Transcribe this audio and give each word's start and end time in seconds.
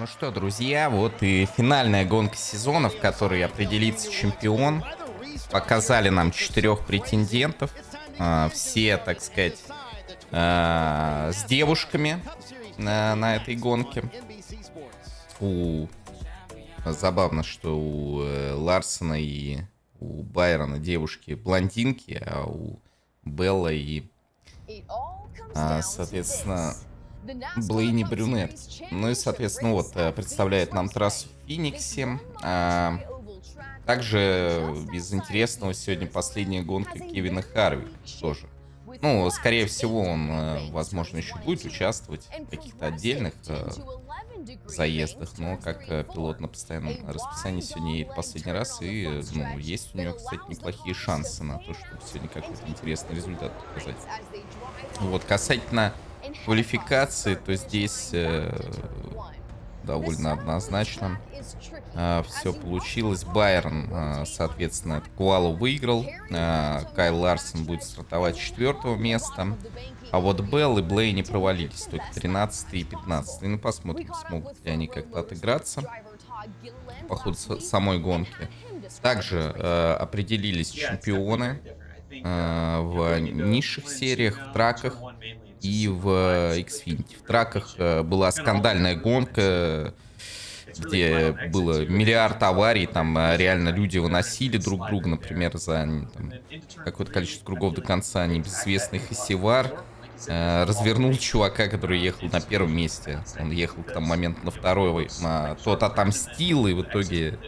Ну 0.00 0.06
что, 0.06 0.30
друзья, 0.30 0.88
вот 0.88 1.22
и 1.22 1.44
финальная 1.44 2.06
гонка 2.06 2.34
сезона, 2.34 2.88
в 2.88 2.98
которой 2.98 3.44
определится 3.44 4.10
чемпион. 4.10 4.82
Показали 5.50 6.08
нам 6.08 6.30
четырех 6.30 6.86
претендентов. 6.86 7.70
А, 8.18 8.48
все, 8.48 8.96
так 8.96 9.20
сказать, 9.20 9.62
а, 10.32 11.30
с 11.34 11.44
девушками 11.44 12.18
на, 12.78 13.36
этой 13.36 13.56
гонке. 13.56 14.02
У... 15.38 15.86
Забавно, 16.86 17.42
что 17.42 17.78
у 17.78 18.22
э, 18.22 18.54
Ларсона 18.54 19.20
и 19.20 19.58
у 19.98 20.22
Байрона 20.22 20.78
девушки 20.78 21.34
блондинки, 21.34 22.22
а 22.26 22.46
у 22.46 22.78
Белла 23.22 23.70
и, 23.70 24.04
а, 25.54 25.82
соответственно, 25.82 26.74
Блейни 27.56 28.04
Брюнет. 28.04 28.58
Ну 28.90 29.10
и, 29.10 29.14
соответственно, 29.14 29.72
вот, 29.72 29.92
э, 29.94 30.12
представляет 30.12 30.72
нам 30.72 30.88
трассу 30.88 31.28
в 31.28 31.48
Фениксе. 31.48 32.18
А, 32.42 32.98
также 33.86 34.74
из 34.92 35.12
интересного 35.12 35.74
сегодня 35.74 36.06
последняя 36.06 36.62
гонка 36.62 36.98
Кевина 36.98 37.42
Харви 37.42 37.88
тоже. 38.20 38.46
Ну, 39.02 39.30
скорее 39.30 39.66
всего, 39.66 40.02
он, 40.02 40.30
э, 40.30 40.70
возможно, 40.72 41.18
еще 41.18 41.36
будет 41.36 41.64
участвовать 41.64 42.26
в 42.26 42.50
каких-то 42.50 42.86
отдельных 42.86 43.34
э, 43.46 43.70
заездах, 44.66 45.38
но 45.38 45.56
как 45.56 45.86
пилот 45.86 46.40
на 46.40 46.48
постоянном 46.48 46.96
расписании 47.08 47.60
сегодня 47.60 47.98
едет 47.98 48.14
последний 48.16 48.52
раз, 48.52 48.78
и, 48.80 49.22
ну, 49.32 49.58
есть 49.58 49.94
у 49.94 49.98
него, 49.98 50.14
кстати, 50.14 50.42
неплохие 50.48 50.94
шансы 50.94 51.44
на 51.44 51.58
то, 51.58 51.72
чтобы 51.72 52.00
сегодня 52.04 52.28
какой-то 52.28 52.66
интересный 52.66 53.14
результат 53.14 53.52
показать. 53.64 53.96
Вот, 55.00 55.24
касательно 55.24 55.94
квалификации, 56.44 57.34
то 57.34 57.54
здесь 57.54 58.10
э, 58.12 58.50
довольно 59.84 60.32
однозначно 60.32 61.20
э, 61.94 62.22
все 62.28 62.52
получилось. 62.52 63.24
Байрон, 63.24 63.88
э, 63.90 64.24
соответственно, 64.26 65.02
Куалу 65.16 65.54
выиграл. 65.54 66.06
Э, 66.30 66.82
Кайл 66.94 67.18
Ларсон 67.18 67.64
будет 67.64 67.82
стартовать 67.82 68.36
с 68.36 68.40
четвертого 68.40 68.96
места. 68.96 69.56
А 70.10 70.18
вот 70.18 70.40
Белл 70.40 70.78
и 70.78 70.82
Блейни 70.82 71.22
провалились, 71.22 71.84
только 71.84 72.06
13 72.14 72.74
и 72.74 72.84
15. 72.84 73.42
Ну, 73.42 73.58
посмотрим, 73.58 74.12
смогут 74.14 74.64
ли 74.64 74.70
они 74.70 74.86
как-то 74.86 75.20
отыграться 75.20 75.82
по 77.08 77.16
ходу 77.16 77.36
самой 77.36 77.98
гонки. 77.98 78.48
Также 79.02 79.54
э, 79.54 79.92
определились 80.00 80.70
чемпионы 80.70 81.60
э, 82.10 82.80
в 82.80 83.18
низших 83.20 83.88
сериях, 83.88 84.48
в 84.48 84.52
траках 84.52 84.96
и 85.62 85.88
в 85.88 86.08
Xfinity. 86.58 87.18
В 87.22 87.26
траках 87.26 87.74
э, 87.78 88.02
была 88.02 88.32
скандальная 88.32 88.96
гонка, 88.96 89.94
где 90.76 91.32
было 91.52 91.84
миллиард 91.84 92.42
аварий, 92.42 92.86
там 92.86 93.16
э, 93.18 93.36
реально 93.36 93.70
люди 93.70 93.98
выносили 93.98 94.56
друг 94.56 94.86
друга, 94.88 95.08
например, 95.08 95.56
за 95.56 95.88
какое-то 96.84 97.12
количество 97.12 97.44
кругов 97.44 97.74
до 97.74 97.82
конца 97.82 98.26
небезызвестный 98.26 99.00
Хасивар 99.00 99.84
э, 100.26 100.64
развернул 100.64 101.14
чувака, 101.16 101.68
который 101.68 102.00
ехал 102.00 102.28
на 102.28 102.40
первом 102.40 102.74
месте. 102.74 103.22
Он 103.38 103.50
ехал 103.50 103.82
к 103.82 103.92
тому 103.92 104.06
моменту 104.06 104.40
на 104.44 104.50
второй, 104.50 105.08
а 105.22 105.56
тот 105.56 105.82
отомстил, 105.82 106.66
и 106.66 106.72
в 106.72 106.82
итоге 106.82 107.38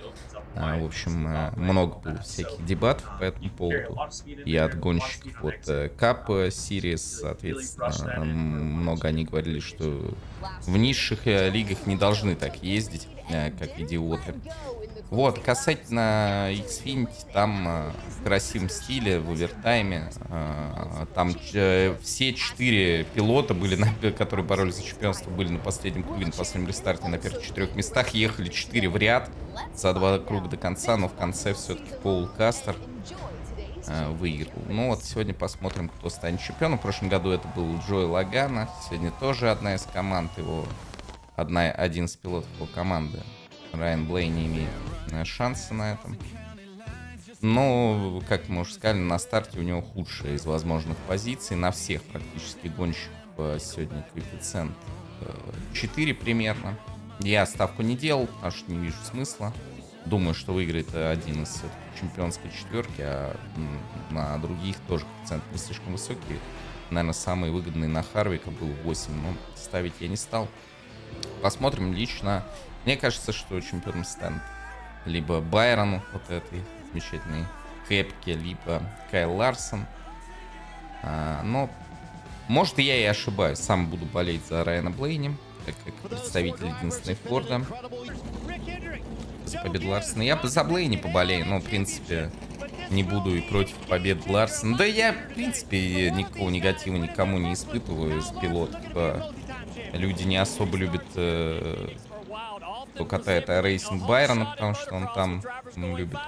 в 0.55 0.84
общем, 0.84 1.27
э, 1.27 1.50
много 1.56 1.97
было 1.98 2.19
всяких 2.19 2.64
дебатов 2.64 3.11
по 3.19 3.25
этому 3.25 3.50
поводу. 3.50 3.98
И 4.45 4.56
от 4.56 4.78
гонщиков 4.78 5.42
вот 5.42 5.91
Кап 5.97 6.31
Сириес, 6.50 7.20
соответственно, 7.20 8.25
много 8.25 9.08
они 9.08 9.25
говорили, 9.25 9.61
что 9.61 10.14
в 10.67 10.77
низших 10.77 11.27
э, 11.27 11.50
лигах 11.50 11.86
не 11.86 11.97
должны 11.97 12.34
так 12.34 12.62
ездить, 12.62 13.08
э, 13.30 13.50
как 13.50 13.78
идиоты. 13.78 14.34
Вот, 15.13 15.41
касательно 15.41 16.49
Xfinity, 16.53 17.31
там 17.35 17.69
э, 17.69 17.91
в 18.19 18.25
красивом 18.25 18.71
стиле, 18.71 19.21
в 19.21 19.31
овертайме, 19.31 20.11
э, 20.31 21.07
там 21.14 21.35
э, 21.53 21.95
все 22.01 22.33
четыре 22.33 23.05
пилота, 23.05 23.53
были 23.53 23.75
на, 23.75 23.92
которые 24.13 24.47
боролись 24.47 24.77
за 24.77 24.83
чемпионство, 24.83 25.31
были 25.31 25.51
на 25.51 25.59
последнем 25.59 26.05
круге, 26.05 26.25
на 26.25 26.33
последнем 26.33 26.67
рестарте 26.67 27.09
на 27.09 27.19
первых 27.19 27.45
четырех 27.45 27.75
местах, 27.75 28.14
ехали 28.14 28.48
четыре 28.48 28.89
в 28.89 28.97
ряд 28.97 29.29
за 29.75 29.92
два 29.92 30.19
круга 30.19 30.48
до 30.48 30.57
конца, 30.57 30.97
но 30.97 31.09
в 31.11 31.15
конце 31.15 31.53
все-таки 31.53 31.92
Пол 32.03 32.27
Кастер 32.27 32.75
выиграл. 34.13 34.63
Ну 34.70 34.89
вот 34.89 35.05
сегодня 35.05 35.35
посмотрим, 35.35 35.91
кто 35.91 36.09
станет 36.09 36.41
чемпионом. 36.41 36.79
В 36.79 36.83
прошлом 36.83 37.11
году 37.11 37.33
это 37.33 37.47
был 37.48 37.79
Джой 37.86 38.07
Лагана, 38.07 38.70
сегодня 38.89 39.13
тоже 39.20 39.51
одна 39.51 39.75
из 39.75 39.83
команд 39.83 40.31
его, 40.39 40.65
одна, 41.36 41.70
один 41.70 42.07
из 42.07 42.17
пилотов 42.17 42.48
его 42.57 42.67
команды 42.75 43.20
Райан 43.75 44.07
Блей 44.07 44.29
не 44.29 44.47
имеет 44.47 44.70
э, 45.11 45.24
шанса 45.24 45.74
на 45.74 45.92
этом. 45.92 46.17
Но, 47.42 48.23
как 48.29 48.48
мы 48.48 48.61
уже 48.61 48.74
сказали, 48.74 48.98
на 48.98 49.18
старте 49.18 49.58
у 49.58 49.63
него 49.63 49.83
худшая 49.83 50.35
из 50.35 50.46
возможных 50.46 50.96
позиций. 51.08 51.57
На 51.57 51.73
всех 51.73 52.02
практически 52.05 52.68
гонщиков 52.68 53.11
э, 53.36 53.58
сегодня 53.61 54.07
коэффициент 54.14 54.77
4 55.74 56.12
э, 56.12 56.14
примерно. 56.14 56.79
Я 57.18 57.45
ставку 57.46 57.83
не 57.83 57.96
делал, 57.96 58.29
что 58.51 58.70
не 58.70 58.79
вижу 58.79 58.96
смысла. 59.05 59.52
Думаю, 60.07 60.35
что 60.35 60.52
выиграет 60.52 60.95
один 60.95 61.42
из 61.42 61.62
чемпионской 61.98 62.51
четверки, 62.51 63.01
а 63.01 63.36
на 64.11 64.39
других 64.39 64.77
тоже 64.89 65.05
коэффициент 65.05 65.45
не 65.52 65.58
слишком 65.58 65.92
высокий. 65.92 66.39
Наверное, 66.91 67.12
самый 67.12 67.51
выгодный 67.51 67.89
на 67.89 68.02
Харвика 68.02 68.51
был 68.51 68.68
8, 68.85 69.12
но 69.14 69.35
ставить 69.57 69.95
я 70.01 70.08
не 70.08 70.17
стал. 70.17 70.48
Посмотрим 71.42 71.92
лично. 71.92 72.45
Мне 72.85 72.96
кажется, 72.96 73.33
что 73.33 73.61
чемпионом 73.61 74.05
станет 74.05 74.42
либо 75.05 75.40
Байрон 75.40 76.01
вот 76.13 76.30
этой 76.30 76.63
замечательной 76.90 77.46
Кэпки, 77.89 78.30
либо 78.30 78.83
Кайл 79.11 79.35
Ларсон. 79.35 79.86
А, 81.02 81.42
но, 81.42 81.68
может, 82.48 82.79
я 82.79 82.96
и 82.96 83.05
ошибаюсь. 83.05 83.58
Сам 83.58 83.89
буду 83.89 84.07
болеть 84.07 84.46
за 84.46 84.64
Райана 84.64 84.91
Блейни, 84.91 85.36
как, 85.67 85.74
как 85.85 85.95
представитель 86.11 86.67
единственной 86.67 87.17
Форда. 87.17 87.64
За 89.45 89.58
победу 89.58 89.89
Ларсона. 89.89 90.23
Я 90.23 90.39
за 90.42 90.64
Блейни 90.64 90.96
поболею, 90.96 91.46
но, 91.46 91.58
в 91.58 91.64
принципе, 91.64 92.30
не 92.91 93.02
буду 93.02 93.35
и 93.35 93.41
против 93.41 93.74
побед 93.89 94.27
Ларсона. 94.27 94.77
Да 94.77 94.85
я, 94.85 95.12
в 95.12 95.35
принципе, 95.35 96.11
никакого 96.11 96.51
негатива 96.51 96.96
никому 96.96 97.39
не 97.39 97.55
испытываю 97.55 98.18
из 98.18 98.27
пилотов. 98.27 98.80
Люди 99.92 100.23
не 100.23 100.36
особо 100.36 100.77
любят 100.77 101.05
э, 101.17 101.89
катает 102.95 103.48
racing 103.48 104.07
Байрона, 104.07 104.47
потому 104.47 104.75
что 104.75 104.95
он 104.95 105.13
там 105.13 105.42
ну, 105.77 105.97
любит 105.97 106.19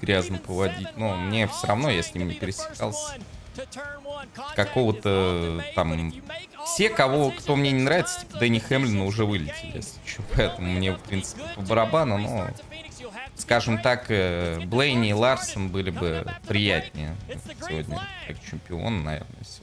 грязно 0.00 0.38
поводить. 0.38 0.88
Но 0.96 1.16
мне 1.16 1.46
все 1.48 1.66
равно, 1.66 1.90
я 1.90 2.02
с 2.02 2.14
ним 2.14 2.28
не 2.28 2.34
пересекался. 2.34 3.14
Какого-то 4.54 5.62
там... 5.74 6.12
Все, 6.64 6.88
кого, 6.88 7.30
кто 7.30 7.56
мне 7.56 7.72
не 7.72 7.82
нравится, 7.82 8.20
типа 8.20 8.38
Дэнни 8.38 8.60
Хэмлина 8.60 9.04
уже 9.04 9.24
вылетели, 9.24 9.76
если 9.76 9.98
что. 10.06 10.22
Поэтому 10.36 10.72
мне, 10.72 10.92
в 10.92 11.00
принципе, 11.00 11.42
по 11.54 11.60
барабану, 11.62 12.18
но... 12.18 12.48
Скажем 13.36 13.78
так, 13.78 14.06
э, 14.08 14.60
Блейни 14.66 15.08
и 15.08 15.12
Ларсон 15.12 15.70
были 15.70 15.90
бы 15.90 16.24
приятнее 16.46 17.16
сегодня, 17.66 18.00
как 18.28 18.36
чемпион, 18.48 19.02
наверное, 19.02 19.42
все. 19.42 19.62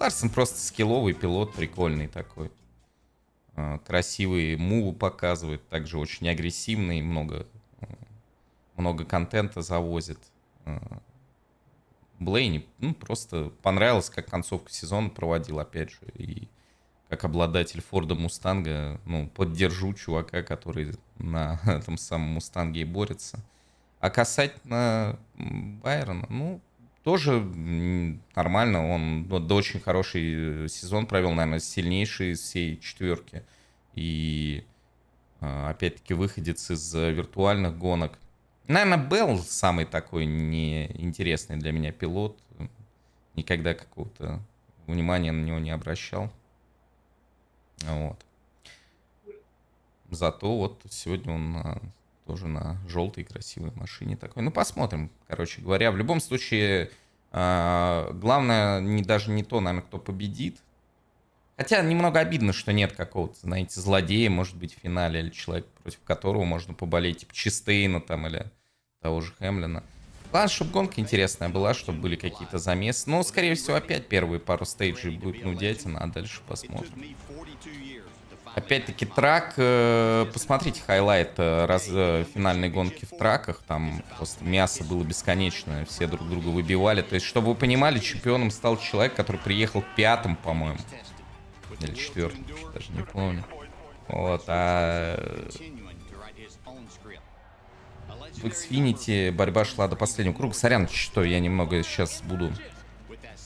Ларсон 0.00 0.30
просто 0.30 0.60
скилловый 0.60 1.14
пилот, 1.14 1.54
прикольный 1.54 2.08
такой. 2.08 2.50
Э, 3.56 3.78
красивые 3.86 4.56
мувы 4.56 4.92
показывает, 4.92 5.68
также 5.68 5.98
очень 5.98 6.28
агрессивный, 6.28 7.02
много, 7.02 7.46
э, 7.80 7.86
много 8.76 9.04
контента 9.04 9.62
завозит. 9.62 10.18
Э, 10.64 10.78
Блейни, 12.18 12.66
ну, 12.78 12.94
просто 12.94 13.52
понравилось, 13.62 14.10
как 14.10 14.26
концовка 14.26 14.72
сезона 14.72 15.08
проводил, 15.08 15.58
опять 15.60 15.90
же, 15.90 15.98
и 16.14 16.48
как 17.08 17.24
обладатель 17.24 17.80
Форда 17.80 18.14
Мустанга, 18.14 19.00
ну, 19.04 19.28
поддержу 19.28 19.94
чувака, 19.94 20.42
который 20.42 20.96
на 21.18 21.60
этом 21.66 21.96
самом 21.96 22.28
Мустанге 22.28 22.80
и 22.80 22.84
борется. 22.84 23.38
А 24.00 24.10
касательно 24.10 25.18
Байрона, 25.34 26.26
ну, 26.28 26.60
тоже 27.04 27.38
нормально. 28.34 28.88
Он 28.88 29.28
да, 29.28 29.54
очень 29.54 29.78
хороший 29.78 30.68
сезон 30.68 31.06
провел, 31.06 31.32
наверное, 31.32 31.60
сильнейший 31.60 32.32
из 32.32 32.40
всей 32.40 32.80
четверки. 32.80 33.44
И 33.94 34.64
а, 35.40 35.70
опять-таки 35.70 36.14
выходец 36.14 36.70
из 36.70 36.94
виртуальных 36.94 37.76
гонок. 37.76 38.18
Наверное, 38.66 39.06
Белл 39.06 39.38
самый 39.38 39.84
такой 39.84 40.24
неинтересный 40.24 41.58
для 41.58 41.72
меня 41.72 41.92
пилот. 41.92 42.38
Никогда 43.34 43.74
какого-то 43.74 44.40
внимания 44.86 45.32
на 45.32 45.44
него 45.44 45.58
не 45.58 45.70
обращал. 45.70 46.32
Вот. 47.82 48.24
Зато 50.10 50.56
вот 50.56 50.80
сегодня 50.88 51.34
он 51.34 51.56
а, 51.56 51.82
тоже 52.26 52.46
на 52.46 52.78
желтой 52.88 53.24
красивой 53.24 53.70
машине 53.74 54.16
такой. 54.16 54.42
Ну, 54.42 54.50
посмотрим, 54.50 55.10
короче 55.28 55.60
говоря. 55.60 55.90
В 55.92 55.96
любом 55.96 56.20
случае, 56.20 56.90
э, 57.32 58.10
главное 58.14 58.80
не, 58.80 59.02
даже 59.02 59.30
не 59.30 59.44
то, 59.44 59.60
наверное, 59.60 59.86
кто 59.86 59.98
победит. 59.98 60.58
Хотя 61.56 61.82
немного 61.82 62.18
обидно, 62.18 62.52
что 62.52 62.72
нет 62.72 62.92
какого-то, 62.92 63.38
знаете, 63.40 63.80
злодея, 63.80 64.28
может 64.28 64.56
быть, 64.56 64.74
в 64.76 64.80
финале, 64.80 65.20
или 65.20 65.30
человека, 65.30 65.68
против 65.82 66.00
которого 66.00 66.44
можно 66.44 66.74
поболеть, 66.74 67.18
типа 67.18 67.34
Честейна 67.34 68.00
там, 68.00 68.26
или 68.26 68.50
того 69.00 69.20
же 69.20 69.32
Хемлина. 69.38 69.84
Главное, 70.32 70.48
чтобы 70.48 70.72
гонка 70.72 71.00
интересная 71.00 71.48
была, 71.48 71.74
чтобы 71.74 72.00
были 72.00 72.16
какие-то 72.16 72.58
замесы. 72.58 73.08
Но, 73.08 73.22
скорее 73.22 73.54
всего, 73.54 73.76
опять 73.76 74.08
первые 74.08 74.40
пару 74.40 74.64
stage 74.64 75.01
ей 75.01 75.16
будет 75.16 75.44
нудятина, 75.44 76.00
а 76.00 76.08
дальше 76.08 76.40
посмотрим. 76.48 76.90
Опять-таки 78.54 79.04
truck, 79.04 79.54
э, 79.56 80.26
посмотрите 80.32 80.80
highlight 80.80 81.32
э, 81.38 81.66
раз, 81.66 81.88
э, 81.88 82.24
финальной 82.32 82.68
гонки 82.68 83.04
в 83.04 83.16
truck 83.16 83.42
ах, 83.42 83.62
там 83.66 84.00
просто 84.16 84.44
мясо 84.44 84.84
было 84.84 85.02
бесконечное, 85.02 85.84
все 85.86 86.06
друг 86.06 86.28
друга 86.28 86.48
выбивали. 86.48 87.02
То 87.02 87.16
есть, 87.16 87.26
чтобы 87.26 87.48
вы 87.48 87.54
понимали, 87.56 87.98
чемпионом 87.98 88.52
стал 88.52 88.78
человек, 88.78 89.14
который 89.14 89.38
приехал 89.38 89.82
пятым, 89.96 90.36
по-моему. 90.36 90.78
Или 91.80 91.94
четвертым, 91.94 92.46
даже 92.72 92.92
не 92.92 93.02
помню. 93.02 93.44
Вот, 94.06 94.44
а... 94.46 95.48
В 98.34 98.46
Xfinity 98.46 99.32
борьба 99.32 99.64
шла 99.64 99.88
до 99.88 99.96
последнего 99.96 100.34
круга. 100.34 100.54
Сорян, 100.54 100.88
что 100.88 101.24
я 101.24 101.40
немного 101.40 101.82
сейчас 101.82 102.22
буду... 102.22 102.52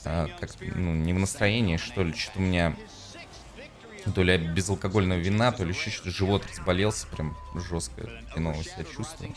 А, 0.05 0.27
как 0.39 0.51
ну, 0.59 0.93
не 0.93 1.13
в 1.13 1.19
настроении, 1.19 1.77
что 1.77 2.03
ли, 2.03 2.13
что-то 2.13 2.39
у 2.39 2.41
меня 2.41 2.75
то 4.13 4.23
ли 4.23 4.37
безалкогольного 4.37 5.19
вина, 5.19 5.51
то 5.51 5.63
ли 5.63 5.71
еще 5.71 5.89
что-то. 5.89 6.11
Живот 6.11 6.43
разболелся, 6.49 7.07
прям 7.07 7.37
жестко 7.55 8.09
хреново 8.31 8.63
себя 8.63 8.83
чувствую. 8.83 9.33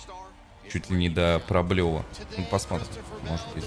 Чуть 0.70 0.91
ли 0.91 0.97
не 0.97 1.09
до 1.09 1.43
проблева. 1.49 2.05
Ну, 2.37 2.44
посмотрим, 2.50 2.88
может 3.29 3.47
быть, 3.55 3.64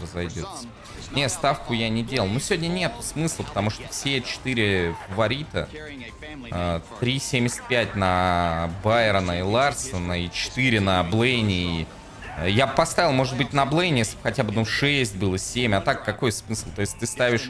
разойдется. 0.00 0.68
Не, 1.12 1.28
ставку 1.28 1.72
я 1.72 1.88
не 1.88 2.02
делал. 2.02 2.28
Ну, 2.28 2.40
сегодня 2.40 2.68
нет 2.68 2.92
смысла, 3.00 3.42
потому 3.44 3.70
что 3.70 3.88
все 3.88 4.20
четыре 4.20 4.94
фаворита. 5.08 5.68
3.75 6.50 7.90
а, 7.94 7.98
на 7.98 8.70
Байрона 8.82 9.38
и 9.38 9.42
Ларсона, 9.42 10.24
и 10.24 10.30
4 10.30 10.80
на 10.80 11.02
Блейни. 11.02 11.82
И... 11.82 11.86
Э, 12.38 12.50
я 12.50 12.66
поставил, 12.66 13.12
может 13.12 13.36
быть, 13.36 13.52
на 13.52 13.66
Блейни, 13.66 13.98
если 13.98 14.16
хотя 14.22 14.42
бы 14.42 14.52
ну, 14.52 14.64
6 14.64 15.16
было, 15.16 15.38
7. 15.38 15.74
А 15.74 15.80
так 15.80 16.04
какой 16.04 16.32
смысл? 16.32 16.66
То 16.74 16.80
есть 16.80 16.98
ты 16.98 17.06
ставишь 17.06 17.48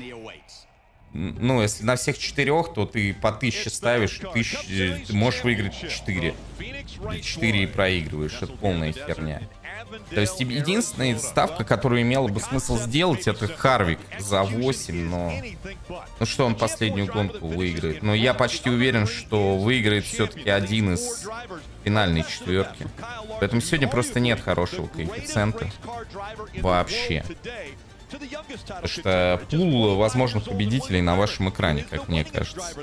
ну, 1.15 1.63
если 1.63 1.85
на 1.85 1.95
всех 1.95 2.19
четырех, 2.19 2.75
то 2.75 2.87
ты 2.87 3.15
по 3.15 3.31
тысяче 3.31 3.71
ставишь, 3.71 4.21
тысяч, 4.33 4.59
ты 5.07 5.15
можешь 5.15 5.45
выиграть 5.45 5.79
4. 5.79 6.35
4 7.23 7.63
и 7.63 7.67
проигрываешь. 7.67 8.37
Это 8.41 8.53
полная 8.53 8.93
херня. 8.93 9.43
То 10.11 10.21
есть 10.21 10.41
единственная 10.41 11.17
ставка, 11.19 11.65
которую 11.65 12.03
имело 12.03 12.27
бы 12.27 12.41
смысл 12.41 12.79
сделать, 12.79 13.29
это 13.29 13.47
Харвик 13.47 14.01
за 14.19 14.43
8, 14.43 15.09
но... 15.09 15.33
Ну 16.19 16.27
что 16.27 16.47
он 16.47 16.57
последнюю 16.57 17.07
гонку 17.07 17.47
выиграет? 17.47 18.03
Но 18.03 18.13
я 18.13 18.35
почти 18.35 18.71
уверен, 18.71 19.07
что 19.07 19.57
выиграет 19.57 20.05
все-таки 20.05 20.51
один 20.51 20.95
из 20.95 21.29
финальной 21.85 22.25
четверки. 22.25 22.89
Поэтому 23.39 23.61
сегодня 23.61 23.87
просто 23.87 24.19
нет 24.19 24.41
хорошего 24.41 24.89
коэффициента. 24.89 25.71
Вообще. 26.57 27.25
Потому 28.67 28.87
что 28.89 29.41
пул 29.51 29.97
возможных 29.97 30.45
победителей 30.45 31.03
на 31.03 31.17
вашем 31.17 31.51
экране, 31.51 31.85
как 31.89 32.09
мне 32.09 32.25
кажется. 32.25 32.75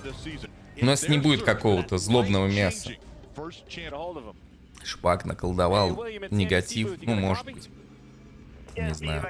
У 0.81 0.85
нас 0.85 1.07
не 1.07 1.17
будет 1.17 1.43
какого-то 1.43 1.97
злобного 1.97 2.47
мяса. 2.47 2.91
Шпак 4.83 5.25
наколдовал 5.25 6.05
негатив, 6.31 7.01
ну, 7.01 7.15
может 7.15 7.45
быть. 7.45 7.69
Не 8.77 8.93
знаю. 8.93 9.27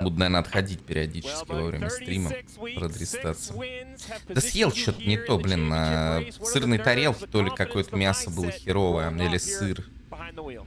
Буду, 0.00 0.18
наверное, 0.18 0.40
отходить 0.40 0.84
периодически 0.84 1.48
во 1.48 1.64
время 1.64 1.90
стрима, 1.90 2.32
продрестаться. 2.76 3.54
Да 4.28 4.40
съел 4.40 4.72
что-то 4.72 5.02
не 5.02 5.16
то, 5.16 5.38
блин. 5.38 5.68
На 5.68 6.22
сырной 6.42 6.78
тарелке 6.78 7.26
то 7.26 7.42
ли 7.42 7.50
какое-то 7.50 7.96
мясо 7.96 8.30
было 8.30 8.50
херовое, 8.50 9.10
или 9.10 9.38
сыр. 9.38 9.84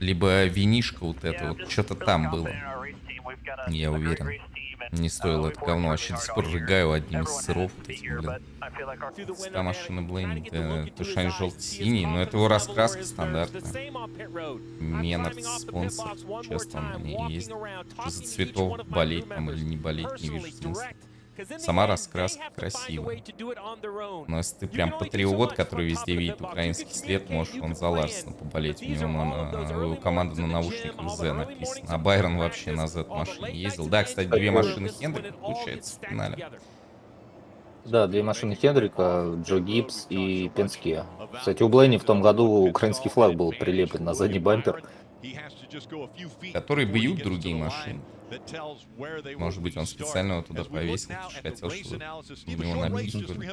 Либо 0.00 0.44
винишка 0.44 1.04
вот 1.04 1.24
это 1.24 1.48
вот, 1.48 1.70
что-то 1.70 1.94
там 1.94 2.30
было. 2.30 2.50
Я 3.68 3.92
уверен. 3.92 4.40
Не 4.92 5.08
стоило 5.08 5.48
это 5.48 5.60
говно. 5.60 5.88
Вообще 5.88 6.14
до 6.14 6.20
сих 6.20 6.34
пор 6.34 6.46
рыгаю 6.46 6.92
одним 6.92 7.22
из 7.22 7.30
сыров. 7.30 7.72
Вот 7.76 7.88
этим, 7.88 8.20
блин. 8.20 9.34
Ста 9.36 9.62
машина 9.62 10.02
Блейн, 10.02 10.44
что 10.44 11.20
они 11.20 11.30
желто-синий, 11.30 12.06
но 12.06 12.22
это 12.22 12.36
его 12.36 12.48
раскраска 12.48 13.04
стандартная. 13.04 13.90
Менард 14.80 15.42
спонсор. 15.44 16.16
Часто 16.48 16.78
он 16.78 17.02
не 17.02 17.32
ездит. 17.32 17.54
Что 18.00 18.10
за 18.10 18.22
цветов 18.22 18.86
болеть 18.88 19.28
там 19.28 19.50
или 19.50 19.60
не 19.60 19.76
болеть, 19.76 20.20
не 20.22 20.28
вижу 20.30 20.52
смысла. 20.52 20.84
Сама 21.58 21.86
раскраска 21.86 22.44
красивая. 22.54 23.22
Но 24.26 24.38
если 24.38 24.56
ты 24.56 24.66
прям 24.66 24.96
патриот, 24.98 25.52
который 25.54 25.86
везде 25.86 26.14
видит 26.14 26.40
украинский 26.40 26.94
след, 26.94 27.30
можешь 27.30 27.54
он 27.60 27.74
за 27.74 27.88
Ларсона 27.88 28.32
поболеть. 28.32 28.82
У 28.82 28.86
него 28.86 29.08
на, 29.08 29.68
его 29.68 29.96
команда 29.96 30.40
на 30.40 30.46
наушниках 30.46 31.10
Z 31.10 31.32
написано. 31.32 31.86
А 31.88 31.98
Байрон 31.98 32.38
вообще 32.38 32.72
на 32.72 32.86
Z 32.86 33.04
машине 33.08 33.52
ездил. 33.52 33.86
Да, 33.86 34.04
кстати, 34.04 34.28
две 34.28 34.50
машины 34.50 34.88
Хендрика 34.88 35.32
получается 35.34 35.98
в 36.00 36.06
финале. 36.08 36.48
Да, 37.84 38.06
две 38.06 38.22
машины 38.22 38.54
Хендрика, 38.54 39.34
Джо 39.44 39.60
Гибс 39.60 40.06
и 40.10 40.50
Пенске. 40.54 41.04
Кстати, 41.32 41.62
у 41.62 41.68
Блейни 41.68 41.96
в 41.96 42.04
том 42.04 42.20
году 42.20 42.44
украинский 42.68 43.10
флаг 43.10 43.34
был 43.34 43.50
прилеплен 43.52 44.04
на 44.04 44.14
задний 44.14 44.38
бампер. 44.38 44.82
Которые 46.52 46.86
бьют 46.86 47.22
другие 47.22 47.56
машины. 47.56 48.00
Может 49.36 49.62
быть, 49.62 49.76
он 49.76 49.86
специально 49.86 50.32
его 50.34 50.42
туда 50.42 50.64
повесил, 50.64 51.14
хотел, 51.42 51.70
чтобы 51.70 52.64
у 52.64 52.66
него 52.66 52.80
набили 52.80 53.52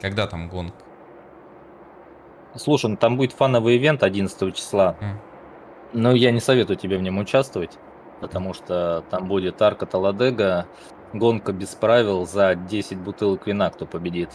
Когда 0.00 0.26
там 0.26 0.48
гонка? 0.48 0.84
Слушай, 2.56 2.90
ну 2.90 2.96
там 2.96 3.16
будет 3.16 3.32
фановый 3.32 3.76
ивент 3.76 4.02
11 4.02 4.54
числа. 4.54 4.96
Mm. 5.00 5.16
Но 5.94 6.12
я 6.12 6.30
не 6.30 6.40
советую 6.40 6.76
тебе 6.76 6.98
в 6.98 7.02
нем 7.02 7.18
участвовать, 7.18 7.78
потому 8.20 8.54
что 8.54 9.04
там 9.10 9.26
будет 9.26 9.60
арка 9.60 9.86
Таладега, 9.86 10.66
гонка 11.12 11.52
без 11.52 11.74
правил 11.74 12.26
за 12.26 12.54
10 12.54 12.98
бутылок 12.98 13.46
вина, 13.46 13.70
кто 13.70 13.86
победит. 13.86 14.30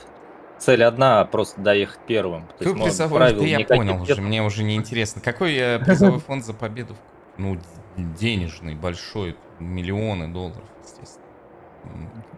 Цель 0.60 0.84
одна, 0.84 1.24
просто 1.26 1.62
доехать 1.62 2.00
первым. 2.06 2.46
То 2.60 2.66
Какой 2.66 2.84
призовой? 2.84 3.34
Да 3.34 3.46
я 3.46 3.66
понял 3.66 4.02
уже, 4.02 4.22
мне 4.22 4.44
уже 4.44 4.64
не 4.64 4.76
интересно. 4.76 5.22
Какой 5.22 5.56
э, 5.56 5.80
призовой 5.80 6.20
фонд 6.20 6.46
за 6.46 6.54
победу? 6.54 6.96
Ну, 7.38 7.58
денежный, 7.96 8.76
большой, 8.76 9.38
миллионы 9.60 10.28
долларов, 10.28 10.64
естественно. 10.84 11.26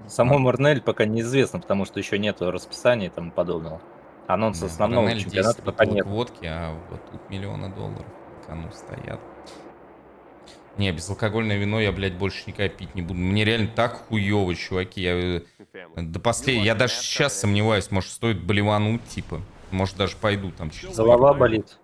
Само 0.08 0.38
Марнель 0.38 0.82
пока 0.82 1.06
неизвестно, 1.06 1.60
потому 1.60 1.86
что 1.86 2.00
еще 2.00 2.20
нет 2.20 2.42
расписания 2.42 3.08
и 3.08 3.10
тому 3.10 3.32
подобного. 3.32 3.82
Анонс 4.28 4.60
да, 4.60 4.68
основного 4.68 5.06
Марнель 5.06 5.24
чемпионата 5.24 5.62
пока 5.62 5.86
нет. 5.86 6.06
водки, 6.06 6.46
а 6.46 6.78
вот 6.90 7.02
тут 7.12 7.30
миллионы 7.30 7.70
долларов 7.70 8.06
кону 8.46 8.70
стоят. 8.72 9.20
Не, 10.78 10.92
безалкогольное 10.92 11.58
вино 11.58 11.80
я, 11.80 11.92
блядь, 11.92 12.14
больше 12.14 12.44
никогда 12.48 12.70
пить 12.70 12.96
не 12.96 13.02
буду. 13.02 13.20
Мне 13.20 13.44
реально 13.44 13.68
так 13.68 14.08
хуево, 14.08 14.56
чуваки. 14.56 15.02
Я 15.02 15.14
э, 15.14 15.42
до 15.98 16.20
последнего... 16.20 16.64
Я 16.64 16.76
даже 16.76 16.94
сейчас 16.94 17.40
сомневаюсь, 17.40 17.92
может, 17.92 18.10
стоит 18.10 18.42
болевануть, 18.44 19.04
типа. 19.06 19.42
Может, 19.72 19.98
даже 19.98 20.16
пойду 20.18 20.52
там. 20.52 20.72
Голова 20.96 21.34
болит. 21.34 21.78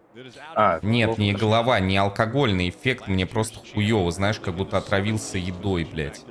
А, 0.56 0.79
нет, 0.82 1.17
не 1.17 1.34
голова, 1.34 1.79
не 1.79 1.96
алкогольный 1.98 2.70
эффект, 2.70 3.08
мне 3.08 3.27
просто 3.27 3.60
хуево, 3.60 4.10
знаешь, 4.12 4.39
как 4.39 4.56
будто 4.56 4.77
отравился 4.77 5.38
едой, 5.38 5.84
блядь. 5.86 6.25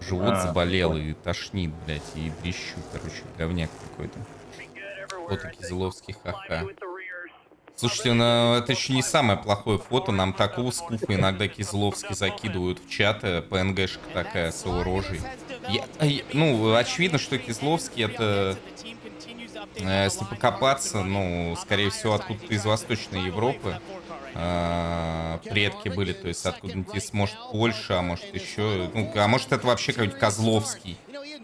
Живот 0.00 0.34
а, 0.34 0.40
заболел 0.40 0.96
и 0.96 1.14
тошнит, 1.14 1.72
блядь, 1.84 2.02
и 2.14 2.30
дрищу, 2.42 2.76
короче, 2.92 3.22
говняк 3.36 3.70
какой-то. 3.90 4.18
Фото 5.28 5.50
Кизеловский, 5.50 6.14
ха-ха. 6.22 6.64
Слушайте, 7.76 8.12
ну, 8.12 8.54
это 8.54 8.72
еще 8.72 8.92
не 8.92 9.02
самое 9.02 9.38
плохое 9.38 9.78
фото. 9.78 10.12
Нам 10.12 10.32
такого 10.32 10.70
скуфа 10.70 11.14
иногда 11.14 11.48
Кизловский 11.48 12.14
закидывают 12.14 12.78
в 12.78 12.88
чат. 12.88 13.20
ПНГшка 13.20 14.08
такая 14.12 14.52
с 14.52 14.64
его 14.64 14.82
рожей. 14.82 15.20
Я, 15.68 15.84
ну, 16.32 16.74
очевидно, 16.74 17.18
что 17.18 17.38
Кизловский 17.38 18.04
это 18.04 18.56
Э, 19.76 20.04
если 20.04 20.24
покопаться, 20.24 21.02
ну, 21.02 21.56
скорее 21.60 21.90
всего, 21.90 22.14
откуда-то 22.14 22.52
из 22.52 22.64
Восточной 22.64 23.24
Европы 23.24 23.80
э, 24.34 25.38
предки 25.44 25.88
были, 25.88 26.12
то 26.12 26.28
есть 26.28 26.44
откуда-нибудь 26.46 27.12
может 27.12 27.36
Польша, 27.52 27.98
а 27.98 28.02
может 28.02 28.34
еще, 28.34 28.90
ну, 28.94 29.10
а 29.14 29.28
может 29.28 29.52
это 29.52 29.66
вообще 29.66 29.92
какой-нибудь 29.92 30.18
Козловский. 30.18 30.96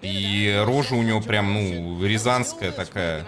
И 0.03 0.63
рожа 0.65 0.95
у 0.95 1.03
него 1.03 1.21
прям, 1.21 1.53
ну, 1.53 2.05
рязанская 2.05 2.73
такая. 2.73 3.27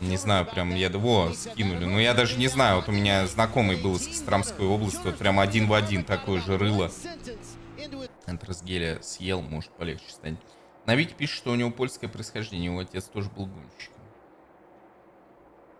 Не 0.00 0.16
знаю, 0.16 0.46
прям 0.46 0.74
я 0.74 0.86
его 0.86 1.32
скинули. 1.34 1.84
Но 1.84 2.00
я 2.00 2.14
даже 2.14 2.38
не 2.38 2.48
знаю, 2.48 2.76
вот 2.76 2.88
у 2.88 2.92
меня 2.92 3.26
знакомый 3.26 3.80
был 3.80 3.96
из 3.96 4.06
Костромской 4.06 4.66
области, 4.66 5.00
вот 5.04 5.16
прям 5.18 5.40
один 5.40 5.66
в 5.66 5.74
один 5.74 6.04
такое 6.04 6.40
же 6.40 6.58
рыло. 6.58 6.90
Энтросгеля 8.26 9.00
съел, 9.02 9.42
может 9.42 9.70
полегче 9.72 10.10
станет. 10.10 10.40
На 10.86 10.94
Вики 10.94 11.14
пишет, 11.14 11.36
что 11.36 11.52
у 11.52 11.54
него 11.54 11.70
польское 11.70 12.10
происхождение, 12.10 12.66
его 12.66 12.80
отец 12.80 13.04
тоже 13.04 13.30
был 13.30 13.46
гонщиком. 13.46 14.00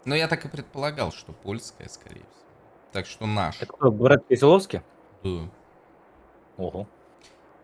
Но 0.05 0.15
я 0.15 0.29
так 0.29 0.45
и 0.45 0.49
предполагал, 0.49 1.13
что 1.13 1.33
польская, 1.33 1.89
скорее 1.89 2.21
всего. 2.21 2.51
Так 2.93 3.07
что 3.07 3.27
наш. 3.27 3.57
Это 3.61 3.73
кто, 3.73 3.91
брат 3.91 4.25
Киселовский? 4.29 4.83
Да. 5.23 5.51
Ого. 6.57 6.89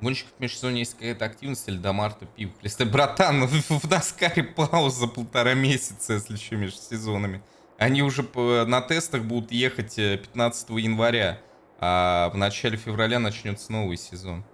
Гонщиков 0.01 0.33
в 0.37 0.41
межсезонье 0.41 0.81
есть 0.81 0.95
какая-то 0.95 1.25
активность 1.25 1.67
или 1.69 1.79
до 1.79 1.93
марта 1.93 2.27
пив. 2.27 2.51
Если 2.63 2.85
братан, 2.85 3.47
в 3.49 3.91
Наскаре 3.91 4.43
пауза 4.43 5.07
полтора 5.07 5.55
месяца, 5.55 6.15
если 6.15 6.37
что, 6.37 6.57
между 6.57 6.81
сезонами. 6.81 7.43
Они 7.79 8.03
уже 8.03 8.23
на 8.67 8.81
тестах 8.81 9.25
будут 9.25 9.53
ехать 9.53 9.97
15 9.97 10.71
э, 10.71 10.81
января, 10.81 11.41
а 11.79 12.31
в 12.31 12.37
начале 12.37 12.77
февраля 12.77 13.19
начнется 13.19 13.71
новый 13.73 13.97
сезон. 13.97 14.45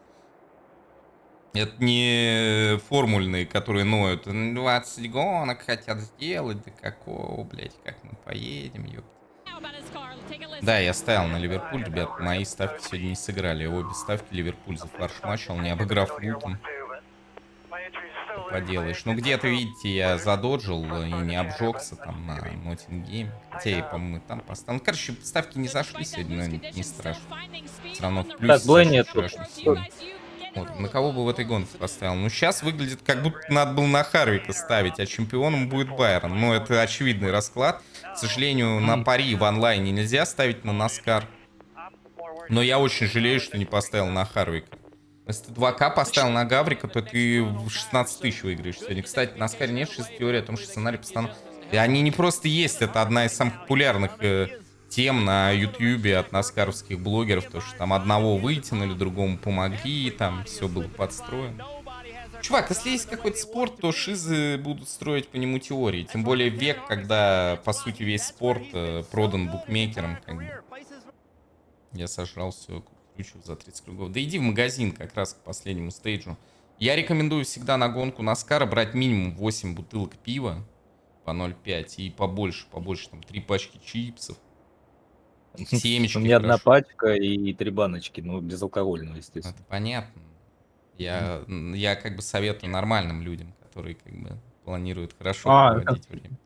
Это 1.55 1.85
не 1.85 2.79
формульные, 2.89 3.47
которые 3.47 3.85
ноют. 3.85 4.25
20 4.25 5.11
гонок 5.11 5.63
хотят 5.63 6.01
сделать, 6.01 6.65
да 6.65 6.71
какого, 6.71 7.45
блядь, 7.45 7.77
как 7.85 8.03
мы 8.05 8.17
поедем, 8.25 8.87
ёпта. 8.87 9.22
Да, 10.63 10.79
я 10.79 10.95
ставил 10.95 11.29
на 11.29 11.39
Ливерпуль, 11.39 11.85
ребят. 11.85 12.19
Мои 12.21 12.45
ставки 12.45 12.83
сегодня 12.83 13.09
не 13.09 13.17
сыграли. 13.17 13.67
Обе 13.67 13.93
ставки 13.95 14.33
Ливерпуль 14.33 14.79
за 14.79 14.87
фарш-матчил, 14.87 15.57
не 15.57 15.71
обыграв 15.71 16.19
Лутон. 16.23 16.59
Что 18.33 18.49
поделаешь. 18.51 19.05
Ну, 19.05 19.15
где-то, 19.15 19.49
видите, 19.49 19.91
я 19.91 20.17
задоджил 20.19 20.85
и 21.03 21.11
не 21.11 21.37
обжегся 21.37 21.97
там 21.97 22.27
на 22.27 22.37
Ноттингейм. 22.37 23.31
Хотя 23.51 23.71
я, 23.71 23.83
по-моему, 23.83 24.23
там 24.27 24.41
поставил. 24.41 24.79
Ну, 24.79 24.85
короче, 24.85 25.15
ставки 25.23 25.59
не 25.59 25.69
зашли 25.69 26.05
сегодня, 26.05 26.49
но 26.49 26.59
не, 26.75 26.83
страшно. 26.83 27.23
Все 27.93 28.03
равно 28.03 28.23
в 28.23 28.37
плюсе. 28.37 28.47
Так, 28.47 28.65
нет. 28.85 29.09
Вот, 30.55 30.79
на 30.79 30.89
кого 30.89 31.13
бы 31.13 31.25
в 31.25 31.29
этой 31.29 31.45
гонке 31.45 31.79
поставил? 31.79 32.15
Ну, 32.15 32.29
сейчас 32.29 32.63
выглядит, 32.63 33.01
как 33.05 33.23
будто 33.23 33.41
надо 33.49 33.73
было 33.73 33.87
на 33.87 34.05
Харвика 34.05 34.53
ставить, 34.53 35.01
а 35.01 35.07
чемпионом 35.07 35.69
будет 35.69 35.89
Байрон. 35.97 36.39
Ну, 36.39 36.53
это 36.53 36.83
очевидный 36.83 37.31
расклад. 37.31 37.83
К 38.15 38.17
сожалению, 38.17 38.81
на 38.81 39.03
пари 39.03 39.35
в 39.35 39.45
онлайне 39.45 39.93
нельзя 39.93 40.27
ставить 40.27 40.65
на 40.65 40.73
Наскар. 40.73 41.27
Но 42.49 42.61
я 42.61 42.79
очень 42.79 43.07
жалею, 43.07 43.41
что 43.41 43.57
не 43.57 43.65
поставил 43.65 44.09
на 44.09 44.27
Харвика. 44.27 44.77
Если 45.27 45.45
ты 45.45 45.53
2К 45.53 45.95
поставил 45.95 46.31
на 46.31 46.45
Гаврика, 46.45 46.89
то 46.89 47.01
ты 47.01 47.43
в 47.43 47.71
16 47.71 48.21
тысяч 48.21 48.43
выиграешь 48.43 48.79
сегодня. 48.79 49.03
Кстати, 49.03 49.33
на 49.33 49.41
Наскаре 49.41 49.73
нет 49.73 49.89
теории 50.19 50.41
о 50.41 50.43
том, 50.43 50.57
что 50.57 50.67
сценарий 50.67 50.99
постановки... 50.99 51.37
И 51.71 51.77
они 51.77 52.03
не 52.03 52.11
просто 52.11 52.49
есть, 52.49 52.83
это 52.83 53.01
одна 53.01 53.25
из 53.25 53.33
самых 53.33 53.63
популярных 53.63 54.13
э, 54.21 54.49
тем 54.93 55.25
на 55.25 55.51
ютюбе 55.53 56.19
от 56.19 56.33
наскаровских 56.33 57.01
блогеров, 57.01 57.47
то 57.51 57.63
что 57.63 57.79
там 57.79 57.95
одного 57.95 58.37
вытянули, 58.37 58.93
другому 58.93 59.39
помогли, 59.39 60.11
там 60.11 60.45
все 60.45 60.69
было 60.69 60.87
подстроено. 60.87 61.67
Чувак, 62.43 62.69
если 62.69 62.91
есть 62.91 63.07
какой-то 63.07 63.39
спорт, 63.39 63.81
то 63.81 63.91
шизы 63.91 64.59
будут 64.59 64.89
строить 64.89 65.29
по 65.29 65.37
нему 65.37 65.59
теории. 65.59 66.03
Тем 66.03 66.25
более 66.25 66.51
век, 66.51 66.85
когда, 66.87 67.59
по 67.65 67.73
сути, 67.73 68.03
весь 68.03 68.25
спорт 68.25 68.65
э, 68.75 69.03
продан 69.11 69.49
букмекерам. 69.49 70.19
Как 70.27 70.37
бы. 70.37 70.51
Я 71.93 72.07
сожрал 72.07 72.51
все, 72.51 72.85
ключев 73.15 73.45
за 73.45 73.57
30 73.57 73.85
кругов. 73.85 74.13
Да 74.13 74.23
иди 74.23 74.39
в 74.39 74.43
магазин 74.43 74.93
как 74.93 75.15
раз 75.15 75.33
к 75.35 75.39
последнему 75.39 75.91
стейджу. 75.91 76.37
Я 76.79 76.97
рекомендую 76.97 77.45
всегда 77.45 77.79
на 77.79 77.89
гонку 77.89 78.23
Наскара 78.23 78.67
брать 78.67 78.93
минимум 78.93 79.37
8 79.37 79.75
бутылок 79.75 80.17
пива 80.17 80.63
по 81.25 81.31
0,5 81.31 81.95
и 81.99 82.11
побольше, 82.11 82.67
побольше, 82.71 83.09
там, 83.09 83.23
3 83.23 83.41
пачки 83.41 83.81
чипсов. 83.83 84.37
Семечки. 85.57 86.17
У 86.17 86.21
меня 86.21 86.37
одна 86.37 86.59
пачка 86.59 87.15
и 87.15 87.53
три 87.53 87.71
баночки, 87.71 88.21
ну, 88.21 88.41
безалкогольного, 88.41 89.17
естественно. 89.17 89.55
Это 89.55 89.65
понятно. 89.65 90.23
Я, 90.99 91.43
я 91.49 91.97
как 91.97 92.17
бы 92.17 92.23
советую 92.23 92.71
нормальным 92.71 93.23
людям, 93.23 93.55
которые 93.63 93.97
как 93.97 94.13
бы 94.13 94.39
планируют 94.65 95.15
хорошо 95.19 95.51
а, 95.51 95.73
проводить 95.75 96.09
время. 96.09 96.39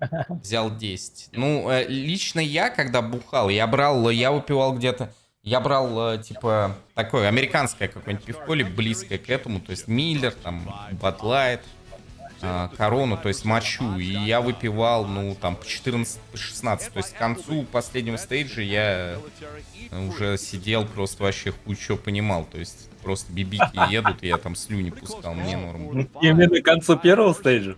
Взял 0.42 0.76
10. 0.76 1.30
Ну, 1.32 1.70
э, 1.70 1.86
лично 1.88 2.40
я, 2.40 2.70
когда 2.70 3.02
бухал, 3.02 3.48
я 3.48 3.66
брал, 3.66 4.10
я 4.10 4.32
выпивал 4.32 4.76
где-то, 4.76 5.12
я 5.42 5.60
брал, 5.60 6.14
э, 6.14 6.22
типа, 6.22 6.76
такое 6.94 7.28
американское 7.28 7.88
какое-нибудь 7.88 8.26
пивко, 8.26 8.54
либо 8.54 8.70
близкое 8.70 9.18
к 9.18 9.30
этому, 9.30 9.60
то 9.60 9.70
есть 9.70 9.88
Миллер, 9.88 10.32
там, 10.32 10.62
Бадлайт, 11.00 11.62
э, 12.42 12.68
корону, 12.76 13.16
то 13.16 13.28
есть 13.28 13.44
мочу, 13.44 13.98
и 13.98 14.04
я 14.04 14.40
выпивал, 14.40 15.06
ну, 15.06 15.36
там, 15.40 15.56
по 15.56 15.64
14-16, 15.64 16.92
то 16.92 16.98
есть 16.98 17.12
к 17.14 17.18
концу 17.18 17.64
последнего 17.64 18.16
стейджа 18.16 18.62
я 18.62 19.18
уже 20.08 20.38
сидел, 20.38 20.86
просто 20.86 21.22
вообще 21.22 21.52
хуй 21.52 21.76
что 21.76 21.96
понимал, 21.96 22.44
то 22.44 22.58
есть 22.58 22.88
просто 23.02 23.32
бибики 23.32 23.62
едут, 23.90 24.22
и 24.22 24.28
я 24.28 24.38
там 24.38 24.54
слюни 24.54 24.90
пускал, 24.90 25.34
мне 25.34 25.56
норм. 25.56 26.08
Именно 26.20 26.60
к 26.60 26.64
концу 26.64 26.96
первого 26.96 27.32
стейджа? 27.32 27.76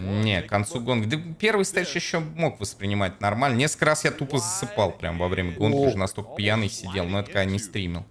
Не, 0.00 0.42
к 0.42 0.48
концу 0.48 0.80
гонки. 0.80 1.06
Да, 1.06 1.18
первый 1.38 1.64
стейдж 1.64 1.94
еще 1.94 2.20
мог 2.20 2.60
воспринимать 2.60 3.20
нормально. 3.20 3.56
Несколько 3.56 3.86
раз 3.86 4.04
я 4.04 4.10
тупо 4.10 4.38
засыпал 4.38 4.92
прям 4.92 5.18
во 5.18 5.28
время 5.28 5.52
гонки, 5.52 5.76
уже 5.76 5.98
настолько 5.98 6.34
пьяный 6.36 6.68
сидел, 6.68 7.04
но 7.04 7.20
это 7.20 7.28
когда 7.28 7.44
не 7.44 7.58
стримил. 7.58 8.04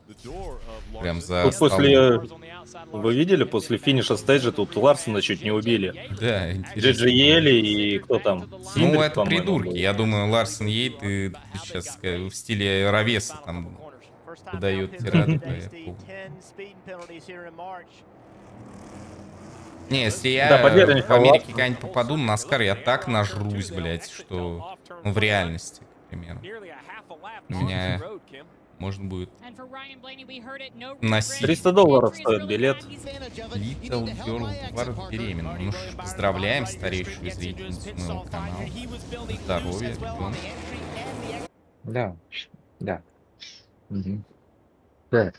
Прям 1.01 1.21
за 1.21 1.43
После 1.43 2.21
вы 2.91 3.13
видели, 3.13 3.43
после 3.43 3.77
финиша 3.77 4.17
стейджа 4.17 4.51
тут 4.51 4.75
Ларсона 4.75 5.21
чуть 5.21 5.43
не 5.43 5.51
убили. 5.51 6.09
Да, 6.19 6.51
Джиджи 6.75 7.09
Ели 7.09 7.51
и 7.51 7.99
кто 7.99 8.19
там? 8.19 8.49
Синдрик, 8.73 8.93
ну, 8.95 9.01
это 9.01 9.23
придурки. 9.23 9.67
Был. 9.69 9.75
Я 9.75 9.93
думаю, 9.93 10.29
Ларсон 10.29 10.67
едет 10.67 11.03
и 11.03 11.31
сейчас 11.63 11.97
в 12.01 12.31
стиле 12.31 12.89
Равеса 12.89 13.35
там 13.45 13.79
выдает 14.51 14.97
тирады 14.97 15.41
Не, 19.89 20.03
если 20.03 20.29
я 20.29 20.49
да, 20.49 20.61
в 20.61 21.11
Америке 21.11 21.45
когда-нибудь 21.47 21.79
попаду 21.79 22.17
на 22.17 22.25
Наскар, 22.25 22.61
я 22.61 22.75
так 22.75 23.07
нажрусь, 23.07 23.71
блядь, 23.71 24.09
что... 24.09 24.77
Ну, 25.03 25.11
в 25.11 25.17
реальности, 25.17 25.81
к 25.81 26.09
примеру. 26.09 26.39
Меня 27.47 28.01
можно 28.79 29.05
будет 29.05 29.29
носить. 31.01 31.41
300 31.41 31.71
долларов 31.71 32.15
стоит 32.15 32.47
билет. 32.47 32.83
Little 32.83 34.07
Girl 34.25 34.49
War 34.73 35.09
беременна. 35.11 35.57
Ну 35.59 35.71
что 35.71 35.97
поздравляем 35.97 36.65
старейшую 36.65 37.31
зрительницу 37.31 37.95
моего 37.95 38.21
канала. 38.23 38.65
Здоровья, 39.43 39.89
ребенка. 39.89 40.37
Да, 41.83 42.15
да. 42.79 43.01
Угу. 43.89 44.23
Да. 45.11 45.33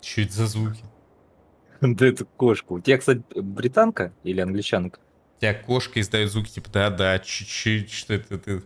Что 0.00 0.20
это 0.22 0.32
за 0.32 0.46
звуки? 0.46 0.84
Да 1.80 2.06
это 2.06 2.24
кошка. 2.24 2.72
У 2.72 2.80
тебя, 2.80 2.98
кстати, 2.98 3.22
британка 3.34 4.12
или 4.22 4.40
англичанка? 4.40 5.00
У 5.36 5.40
тебя 5.40 5.54
кошка 5.54 6.00
издает 6.00 6.30
звуки 6.30 6.50
типа 6.50 6.70
да-да, 6.70 7.18
чуть-чуть, 7.18 7.90
что 7.90 8.14
это 8.14 8.38
ты... 8.38 8.62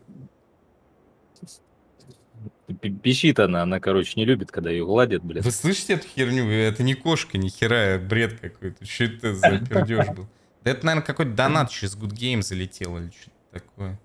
Пищит 3.03 3.41
она, 3.41 3.63
она, 3.63 3.79
короче, 3.79 4.13
не 4.17 4.25
любит, 4.25 4.51
когда 4.51 4.71
ее 4.71 4.87
гладят, 4.87 5.23
блядь. 5.23 5.45
Вы 5.45 5.51
слышите 5.51 5.95
эту 5.95 6.07
херню? 6.09 6.49
Это 6.51 6.83
не 6.83 6.95
кошка, 6.95 7.37
ни 7.37 7.49
хера, 7.49 7.99
бред 7.99 8.41
какой-то. 8.41 8.85
Что 8.87 9.05
это 9.05 9.35
за 9.35 9.59
пердеж 9.69 10.09
был? 10.09 10.27
Да 10.65 10.71
это, 10.71 10.87
наверное, 10.87 11.07
какой-то 11.07 11.33
донат 11.33 11.71
через 11.71 11.97
Good 11.97 12.13
Game 12.13 12.43
залетел 12.43 12.97
или 12.97 13.11
что-то 13.11 13.61
такое. 13.61 14.01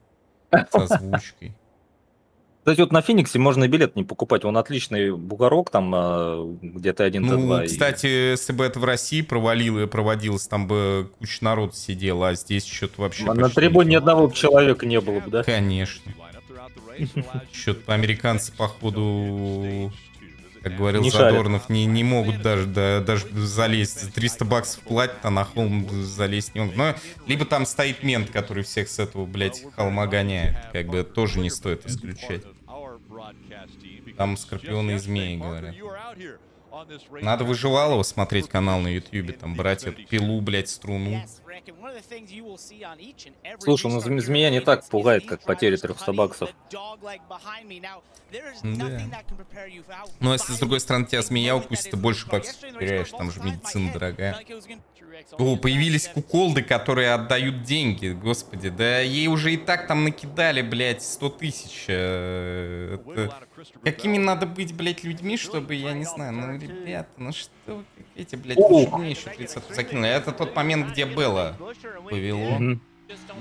С 0.87 0.91
озвучкой. 0.91 1.55
Кстати, 2.59 2.81
вот 2.81 2.91
на 2.91 3.01
Фениксе 3.01 3.39
можно 3.39 3.67
билет 3.67 3.95
не 3.95 4.03
покупать. 4.03 4.43
Он 4.43 4.57
отличный 4.57 5.15
бугорок, 5.15 5.69
там 5.69 5.91
а, 5.95 6.57
где-то 6.61 7.05
один 7.05 7.23
Ну, 7.23 7.63
кстати, 7.65 8.05
и... 8.05 8.29
если 8.31 8.51
бы 8.51 8.65
это 8.65 8.79
в 8.79 8.83
России 8.83 9.21
провалило, 9.21 9.87
проводилось, 9.87 10.47
там 10.47 10.67
бы 10.67 11.09
куча 11.17 11.43
народ 11.43 11.75
сидела, 11.75 12.29
а 12.29 12.35
здесь 12.35 12.65
что-то 12.65 13.01
вообще... 13.01 13.25
А 13.27 13.33
на 13.33 13.49
трибуне 13.49 13.91
ни 13.91 13.95
одного 13.95 14.29
человека 14.29 14.85
не 14.85 14.99
было 14.99 15.21
бы, 15.21 15.31
да? 15.31 15.43
Конечно. 15.43 16.11
Что-то 17.51 17.93
американцы, 17.93 18.51
походу, 18.51 19.91
как 20.61 20.75
говорил 20.75 21.01
не 21.01 21.11
Задорнов, 21.11 21.69
не, 21.69 21.85
не 21.85 22.03
могут 22.03 22.41
даже, 22.41 22.65
да, 22.65 22.99
даже 22.99 23.27
залезть. 23.29 24.13
300 24.13 24.45
баксов 24.45 24.83
платят, 24.83 25.17
а 25.23 25.29
на 25.29 25.45
холм 25.45 25.87
залезть 26.03 26.55
не 26.55 26.61
могут. 26.61 26.75
Но 26.75 26.95
либо 27.27 27.45
там 27.45 27.65
стоит 27.65 28.03
мент, 28.03 28.29
который 28.29 28.63
всех 28.63 28.89
с 28.89 28.99
этого, 28.99 29.25
блядь, 29.25 29.63
холма 29.75 30.07
гоняет. 30.07 30.55
Как 30.73 30.87
бы 30.87 31.03
тоже 31.03 31.39
не 31.39 31.49
стоит 31.49 31.85
исключать. 31.85 32.43
Там 34.17 34.35
скорпионы 34.37 34.95
и 34.95 34.97
змеи, 34.97 35.37
говорят. 35.37 35.75
Надо 37.21 37.43
выживалого 37.43 38.03
смотреть 38.03 38.47
канал 38.47 38.79
на 38.79 38.95
ютюбе, 38.95 39.33
там 39.33 39.55
брать 39.55 39.83
эту 39.85 40.05
пилу, 40.05 40.39
блядь, 40.41 40.69
струну. 40.69 41.23
Слушай, 43.59 43.91
ну 43.91 43.99
змея 43.99 44.49
не 44.49 44.61
так 44.61 44.87
пугает, 44.87 45.25
как 45.25 45.41
потеря 45.41 45.77
300 45.77 46.13
баксов. 46.13 46.49
Да. 48.63 49.01
Но 50.19 50.33
если 50.33 50.53
с 50.53 50.59
другой 50.59 50.79
стороны 50.79 51.05
тебя 51.05 51.21
змея 51.21 51.55
укусит, 51.55 51.91
ты 51.91 51.97
больше 51.97 52.27
баксов 52.27 52.57
теряешь, 52.59 53.09
там 53.09 53.31
же 53.31 53.41
медицина 53.41 53.91
дорогая. 53.91 54.37
О, 55.37 55.57
появились 55.57 56.07
куколды, 56.07 56.61
которые 56.61 57.13
отдают 57.13 57.63
деньги, 57.63 58.09
господи. 58.09 58.69
Да 58.69 58.99
ей 58.99 59.27
уже 59.27 59.53
и 59.53 59.57
так 59.57 59.87
там 59.87 60.03
накидали, 60.03 60.61
блядь, 60.61 61.03
100 61.03 61.29
тысяч. 61.29 61.85
Э, 61.87 62.97
это... 63.05 63.35
Какими 63.83 64.17
надо 64.17 64.45
быть, 64.45 64.73
блядь, 64.73 65.03
людьми, 65.03 65.37
чтобы, 65.37 65.75
я 65.75 65.93
не 65.93 66.05
знаю, 66.05 66.33
ну, 66.33 66.57
ребята, 66.57 67.09
ну 67.17 67.31
что 67.31 67.51
вы, 67.67 67.85
эти, 68.15 68.35
блядь, 68.35 68.57
мне 68.57 69.11
еще 69.11 69.29
30 69.29 69.63
закинули. 69.69 70.09
Это 70.09 70.31
тот 70.31 70.55
момент, 70.55 70.91
где 70.91 71.05
Белла 71.05 71.48
повело. 72.09 72.59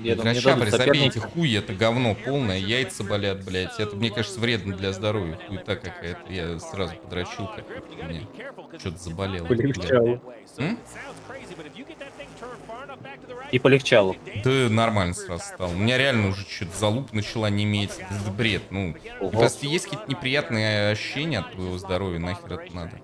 Я 0.01 0.15
думаю, 0.15 0.33
не 0.33 0.41
Грощабрь, 0.41 0.69
забейте 0.71 1.11
соперника. 1.11 1.19
хуй, 1.21 1.53
это 1.53 1.73
говно 1.73 2.15
полное, 2.15 2.57
яйца 2.57 3.03
болят, 3.03 3.45
блядь. 3.45 3.79
Это, 3.79 3.95
мне 3.95 4.09
кажется, 4.09 4.39
вредно 4.39 4.75
для 4.75 4.93
здоровья. 4.93 5.37
Хуета 5.47 5.75
какая-то. 5.75 6.31
Я 6.31 6.59
сразу 6.59 6.95
подрочил, 6.95 7.47
как 7.55 7.65
меня 8.09 8.21
что-то 8.79 8.97
заболело. 8.97 9.45
блядь. 9.45 9.75
Полегчало. 9.75 10.21
И 13.51 13.59
полегчало. 13.59 14.15
Да 14.43 14.69
нормально 14.69 15.13
сразу 15.13 15.43
стало. 15.43 15.69
У 15.71 15.77
меня 15.77 15.97
реально 15.97 16.29
уже 16.29 16.41
что-то 16.47 16.75
залуп 16.77 17.13
начала 17.13 17.49
неметь. 17.49 17.91
Это 17.99 18.31
бред. 18.31 18.63
Ну, 18.71 18.95
Ого. 19.19 19.29
просто 19.29 19.67
есть 19.67 19.85
какие-то 19.85 20.09
неприятные 20.09 20.91
ощущения 20.91 21.39
от 21.39 21.51
твоего 21.51 21.77
здоровья, 21.77 22.19
нахер 22.19 22.53
это 22.53 22.73
надо. 22.75 22.99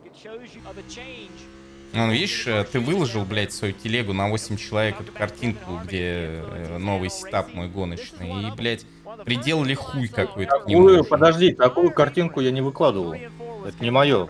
Ну, 1.95 2.11
видишь, 2.11 2.45
э, 2.45 2.65
ты 2.69 2.81
выложил, 2.81 3.23
блядь, 3.23 3.53
свою 3.53 3.73
телегу 3.73 4.11
на 4.11 4.27
8 4.29 4.57
человек 4.57 4.99
эту 4.99 5.13
картинку, 5.13 5.79
где 5.85 6.41
э, 6.43 6.77
новый 6.77 7.09
сетап 7.09 7.53
мой 7.53 7.69
гоночный. 7.69 8.49
И, 8.49 8.51
блядь, 8.51 8.85
приделали 9.23 9.73
хуй 9.75 10.09
какой-то 10.09 10.59
к 10.59 10.67
нему. 10.67 10.87
Такую, 10.87 11.05
подожди, 11.05 11.53
такую 11.53 11.91
картинку 11.91 12.41
я 12.41 12.51
не 12.51 12.61
выкладывал. 12.61 13.13
Это 13.13 13.81
не 13.81 13.91
мое. 13.91 14.27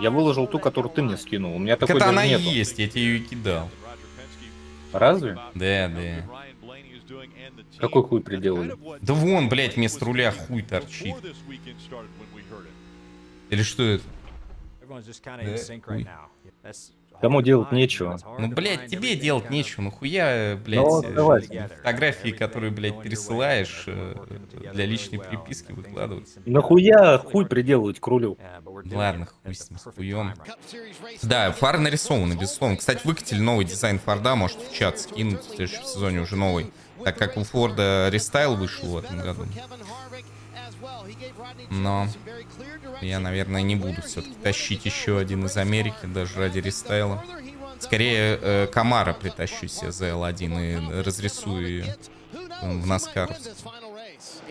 Я 0.00 0.10
выложил 0.10 0.46
ту, 0.46 0.58
которую 0.58 0.92
ты 0.92 1.02
мне 1.02 1.16
скинул. 1.16 1.56
У 1.56 1.58
меня 1.58 1.76
Так 1.76 1.88
такой 1.88 2.00
это 2.00 2.10
она 2.10 2.26
нету. 2.26 2.42
есть, 2.42 2.78
я 2.78 2.88
тебе 2.88 3.02
ее 3.02 3.16
и 3.18 3.20
кидал. 3.20 3.70
Разве? 4.92 5.38
Да, 5.54 5.88
да. 5.88 6.26
Какой 7.78 8.02
хуй 8.02 8.20
приделали? 8.20 8.74
Да 9.00 9.14
вон, 9.14 9.48
блядь, 9.48 9.76
вместо 9.76 10.04
руля 10.04 10.30
хуй 10.30 10.62
торчит. 10.62 11.16
Или 13.48 13.62
что 13.62 13.82
это? 13.82 14.04
хуй. 15.86 16.06
Кому 17.20 17.40
делать 17.40 17.70
нечего. 17.70 18.18
Ну, 18.38 18.48
блядь, 18.48 18.88
тебе 18.88 19.14
делать 19.14 19.48
нечего. 19.48 19.82
Ну, 19.82 19.90
хуя, 19.92 20.56
блядь, 20.64 20.80
Ну, 20.80 21.02
э, 21.04 21.12
давай. 21.12 21.42
фотографии, 21.42 22.30
которые, 22.30 22.72
блядь, 22.72 23.00
пересылаешь 23.00 23.84
э, 23.86 24.16
для 24.74 24.86
личной 24.86 25.20
приписки 25.20 25.70
выкладывать. 25.70 26.28
Нахуя 26.46 27.18
хуй 27.18 27.46
приделывать 27.46 28.00
к 28.00 28.06
рулю? 28.08 28.36
Ладно, 28.90 29.28
хуй 29.44 29.54
с 29.54 29.70
ним, 29.70 29.78
с 29.78 29.84
хуем. 29.84 30.34
Да, 31.22 31.52
фары 31.52 31.78
нарисованы, 31.78 32.34
безусловно. 32.34 32.76
Кстати, 32.76 33.06
выкатили 33.06 33.38
новый 33.38 33.66
дизайн 33.66 34.00
Форда, 34.00 34.34
может 34.34 34.58
в 34.58 34.74
чат 34.74 34.98
скинуть 34.98 35.42
в 35.42 35.54
следующем 35.54 35.84
сезоне 35.84 36.22
уже 36.22 36.34
новый. 36.34 36.72
Так 37.04 37.18
как 37.18 37.36
у 37.36 37.44
Форда 37.44 38.08
рестайл 38.12 38.56
вышел 38.56 38.88
в 38.88 38.96
этом 38.98 39.18
году. 39.18 39.44
Но 41.70 42.08
я, 43.00 43.18
наверное, 43.18 43.62
не 43.62 43.76
буду 43.76 44.02
все-таки 44.02 44.34
тащить 44.34 44.84
еще 44.84 45.18
один 45.18 45.46
из 45.46 45.56
Америки, 45.56 46.04
даже 46.04 46.38
ради 46.38 46.58
рестайла. 46.58 47.24
Скорее, 47.78 48.38
э, 48.40 48.66
Камара 48.68 49.12
притащу 49.12 49.66
себе 49.66 49.90
за 49.90 50.08
L1 50.10 51.00
и 51.00 51.02
разрисую 51.02 51.66
ее 51.66 51.96
в 52.62 52.86
Наскар. 52.86 53.36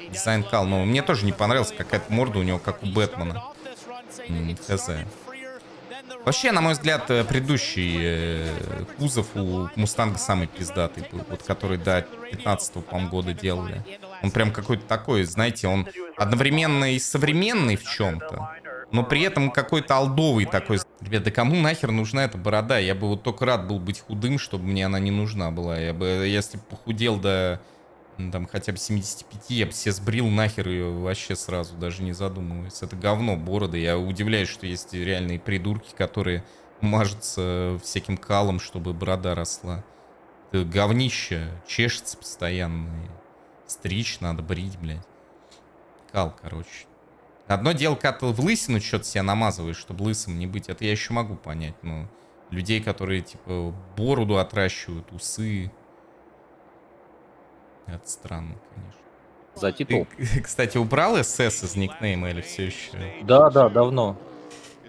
Дизайн 0.09 0.43
кал, 0.43 0.65
но 0.65 0.83
мне 0.83 1.01
тоже 1.01 1.25
не 1.25 1.31
понравился, 1.31 1.73
какая-то 1.73 2.11
морда 2.11 2.39
у 2.39 2.43
него, 2.43 2.59
как 2.59 2.83
у 2.83 2.87
Бэтмена. 2.87 3.41
Хз. 4.67 4.89
Вообще, 6.25 6.51
на 6.51 6.61
мой 6.61 6.73
взгляд, 6.73 7.09
э, 7.09 7.23
предыдущий 7.23 7.97
э, 7.99 8.85
кузов 8.97 9.27
у 9.35 9.69
Мустанга 9.75 10.19
самый 10.19 10.47
пиздатый 10.47 11.07
был, 11.11 11.21
вот 11.29 11.41
который 11.43 11.77
до 11.77 12.05
15 12.31 12.85
по 12.85 12.99
года 12.99 13.33
делали. 13.33 13.83
Он 14.23 14.31
прям 14.31 14.51
какой-то 14.51 14.85
такой, 14.85 15.23
знаете, 15.23 15.67
он 15.67 15.87
одновременно 16.17 16.93
и 16.93 16.99
современный 16.99 17.75
в 17.75 17.83
чем-то, 17.83 18.51
но 18.91 19.03
при 19.03 19.21
этом 19.21 19.51
какой-то 19.51 19.95
алдовый 19.95 20.45
такой. 20.45 20.79
Ребят, 20.99 21.23
да 21.23 21.31
кому 21.31 21.55
нахер 21.55 21.91
нужна 21.91 22.25
эта 22.25 22.37
борода? 22.37 22.77
Я 22.77 22.93
бы 22.93 23.07
вот 23.07 23.23
только 23.23 23.45
рад 23.45 23.67
был 23.67 23.79
быть 23.79 24.01
худым, 24.01 24.37
чтобы 24.37 24.65
мне 24.65 24.85
она 24.85 24.99
не 24.99 25.11
нужна 25.11 25.49
была. 25.49 25.79
Я 25.79 25.93
бы, 25.93 26.05
если 26.05 26.57
бы 26.57 26.63
похудел 26.63 27.17
до 27.17 27.59
ну, 28.17 28.31
там 28.31 28.45
хотя 28.45 28.71
бы 28.71 28.77
75, 28.77 29.49
я 29.49 29.65
бы 29.65 29.71
все 29.71 29.91
сбрил 29.91 30.27
нахер 30.27 30.67
ее 30.69 30.91
вообще 30.91 31.35
сразу, 31.35 31.75
даже 31.75 32.03
не 32.03 32.11
задумываясь. 32.11 32.81
Это 32.81 32.95
говно, 32.95 33.35
бороды. 33.35 33.79
Я 33.79 33.97
удивляюсь, 33.97 34.49
что 34.49 34.67
есть 34.67 34.93
реальные 34.93 35.39
придурки, 35.39 35.93
которые 35.97 36.43
мажутся 36.81 37.79
всяким 37.83 38.17
калом, 38.17 38.59
чтобы 38.59 38.93
борода 38.93 39.33
росла. 39.33 39.83
Это 40.51 40.65
говнище, 40.65 41.49
чешется 41.65 42.17
постоянно. 42.17 42.89
Стричь 43.71 44.19
надо, 44.19 44.43
брить, 44.43 44.77
блядь. 44.77 45.07
Кал, 46.11 46.35
короче. 46.41 46.87
Одно 47.47 47.71
дело, 47.71 47.95
когда 47.95 48.11
ты 48.19 48.25
в 48.25 48.39
лысину 48.41 48.81
что-то 48.81 49.05
себя 49.05 49.23
намазываешь, 49.23 49.77
чтобы 49.77 50.03
лысым 50.03 50.37
не 50.37 50.45
быть, 50.45 50.67
это 50.67 50.83
я 50.83 50.91
еще 50.91 51.13
могу 51.13 51.37
понять. 51.37 51.81
Но 51.81 52.09
людей, 52.49 52.81
которые, 52.81 53.21
типа, 53.21 53.73
бороду 53.95 54.39
отращивают, 54.39 55.09
усы, 55.13 55.71
это 57.87 58.09
странно, 58.09 58.57
конечно. 58.75 59.01
За 59.55 59.71
титул. 59.71 60.05
Ты, 60.17 60.41
кстати, 60.43 60.77
убрал 60.77 61.23
СС 61.23 61.39
из 61.39 61.77
никнейма 61.77 62.29
или 62.29 62.41
все 62.41 62.65
еще? 62.65 62.91
Да, 63.23 63.49
да, 63.49 63.69
давно. 63.69 64.17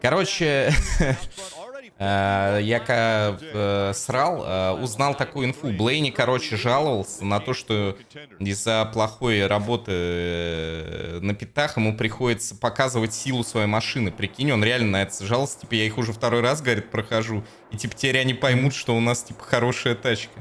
Короче, 0.00 0.72
я 2.04 2.80
когда 2.80 3.38
э, 3.40 3.92
срал, 3.94 4.44
э, 4.44 4.70
узнал 4.82 5.14
такую 5.14 5.48
инфу. 5.48 5.68
Блейни, 5.68 6.10
короче, 6.10 6.56
жаловался 6.56 7.24
на 7.24 7.38
то, 7.38 7.54
что 7.54 7.96
из-за 8.38 8.90
плохой 8.92 9.46
работы 9.46 9.92
э, 9.94 11.18
на 11.20 11.34
питах 11.34 11.76
ему 11.76 11.96
приходится 11.96 12.56
показывать 12.56 13.14
силу 13.14 13.44
своей 13.44 13.66
машины. 13.66 14.10
Прикинь, 14.10 14.52
он 14.52 14.64
реально 14.64 14.90
на 14.90 15.02
это 15.02 15.24
жаловался. 15.24 15.60
Типа, 15.60 15.74
я 15.74 15.84
их 15.84 15.98
уже 15.98 16.12
второй 16.12 16.40
раз, 16.40 16.62
говорит, 16.62 16.90
прохожу. 16.90 17.44
И 17.70 17.76
типа 17.76 17.94
теперь 17.94 18.18
они 18.18 18.34
поймут, 18.34 18.74
что 18.74 18.96
у 18.96 19.00
нас 19.00 19.22
типа 19.22 19.44
хорошая 19.44 19.94
тачка. 19.94 20.40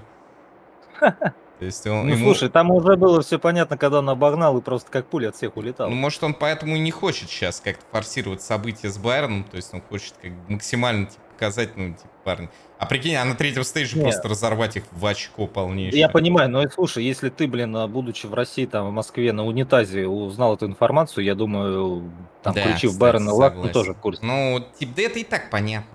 То 1.62 1.66
есть 1.66 1.86
он, 1.86 2.08
Ну 2.08 2.16
ему- 2.16 2.26
слушай, 2.26 2.50
там 2.50 2.72
уже 2.72 2.96
было 2.96 3.22
все 3.22 3.38
понятно, 3.38 3.78
когда 3.78 4.00
он 4.00 4.10
обогнал 4.10 4.58
и 4.58 4.62
просто 4.62 4.90
как 4.90 5.06
пуля 5.06 5.30
от 5.30 5.36
всех 5.36 5.58
улетал. 5.58 5.92
Ну, 5.92 5.96
может, 5.96 6.24
он 6.24 6.34
поэтому 6.34 6.76
и 6.76 6.80
не 6.80 6.90
хочет 6.90 7.30
сейчас 7.30 7.60
как-то 7.60 7.86
форсировать 7.92 8.42
события 8.42 8.90
с 8.90 8.98
Байроном, 8.98 9.44
то 9.44 9.58
есть 9.58 9.72
он 9.72 9.82
хочет 9.82 10.16
как 10.20 10.32
максимально 10.48 11.06
типа, 11.06 11.22
показать, 11.42 11.76
ну, 11.76 11.90
типа, 11.90 12.10
парни. 12.24 12.50
А 12.78 12.86
прикинь, 12.86 13.16
а 13.16 13.26
на 13.26 13.34
третьем 13.34 13.64
стейже 13.64 13.98
Не. 13.98 14.04
просто 14.04 14.30
разорвать 14.30 14.78
их 14.78 14.84
в 14.92 15.04
очко 15.04 15.48
полнейшее. 15.48 16.00
Я 16.00 16.08
понимаю, 16.08 16.50
но 16.50 16.70
слушай, 16.70 17.04
если 17.04 17.30
ты, 17.30 17.48
блин, 17.48 17.76
а, 17.76 17.88
будучи 17.88 18.28
в 18.28 18.34
России, 18.36 18.68
там, 18.68 18.88
в 18.90 18.92
Москве, 18.92 19.34
на 19.34 19.44
унитазе 19.44 20.06
узнал 20.06 20.54
эту 20.56 20.68
информацию, 20.68 21.26
я 21.26 21.34
думаю, 21.34 22.12
там, 22.44 22.54
Да, 22.54 22.62
включив 22.62 22.98
Байрона 23.00 23.34
Лак, 23.34 23.54
ты 23.54 23.56
согласен. 23.56 23.74
тоже 23.74 23.94
в 23.94 23.98
курсе. 23.98 24.24
Ну, 24.24 24.64
типа, 24.78 24.94
да 24.96 25.02
это 25.02 25.20
и 25.20 25.24
так 25.24 25.50
понятно. 25.50 25.90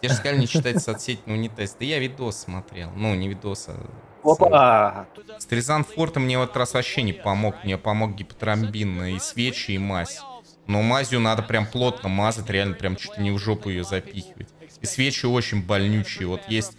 Те 0.00 0.08
же 0.08 0.14
сказали 0.14 0.40
не 0.40 0.48
читать 0.48 0.82
соцсети 0.82 1.20
на 1.26 1.34
унитазе. 1.34 1.74
Да 1.78 1.84
я 1.84 1.98
видос 1.98 2.38
смотрел. 2.38 2.90
Ну, 2.96 3.14
не 3.14 3.28
видос, 3.28 3.68
а... 3.68 3.76
Опа! 4.24 5.06
Стрезан 5.38 5.84
Форта 5.84 6.20
мне 6.20 6.38
в 6.38 6.42
этот 6.42 6.56
раз 6.56 6.74
вообще 6.74 7.02
не 7.02 7.12
помог. 7.12 7.56
Мне 7.64 7.76
помог 7.76 8.14
гипотромбин 8.14 9.04
и 9.04 9.18
свечи, 9.18 9.72
и 9.72 9.78
мазь. 9.78 10.20
Но 10.72 10.80
мазью 10.80 11.20
надо 11.20 11.42
прям 11.42 11.66
плотно 11.66 12.08
мазать, 12.08 12.48
реально 12.48 12.74
прям 12.74 12.96
чуть 12.96 13.18
ли 13.18 13.24
не 13.24 13.30
в 13.30 13.36
жопу 13.38 13.68
ее 13.68 13.84
запихивать. 13.84 14.48
И 14.80 14.86
свечи 14.86 15.26
очень 15.26 15.62
больнючие. 15.62 16.26
Вот 16.26 16.40
есть, 16.48 16.78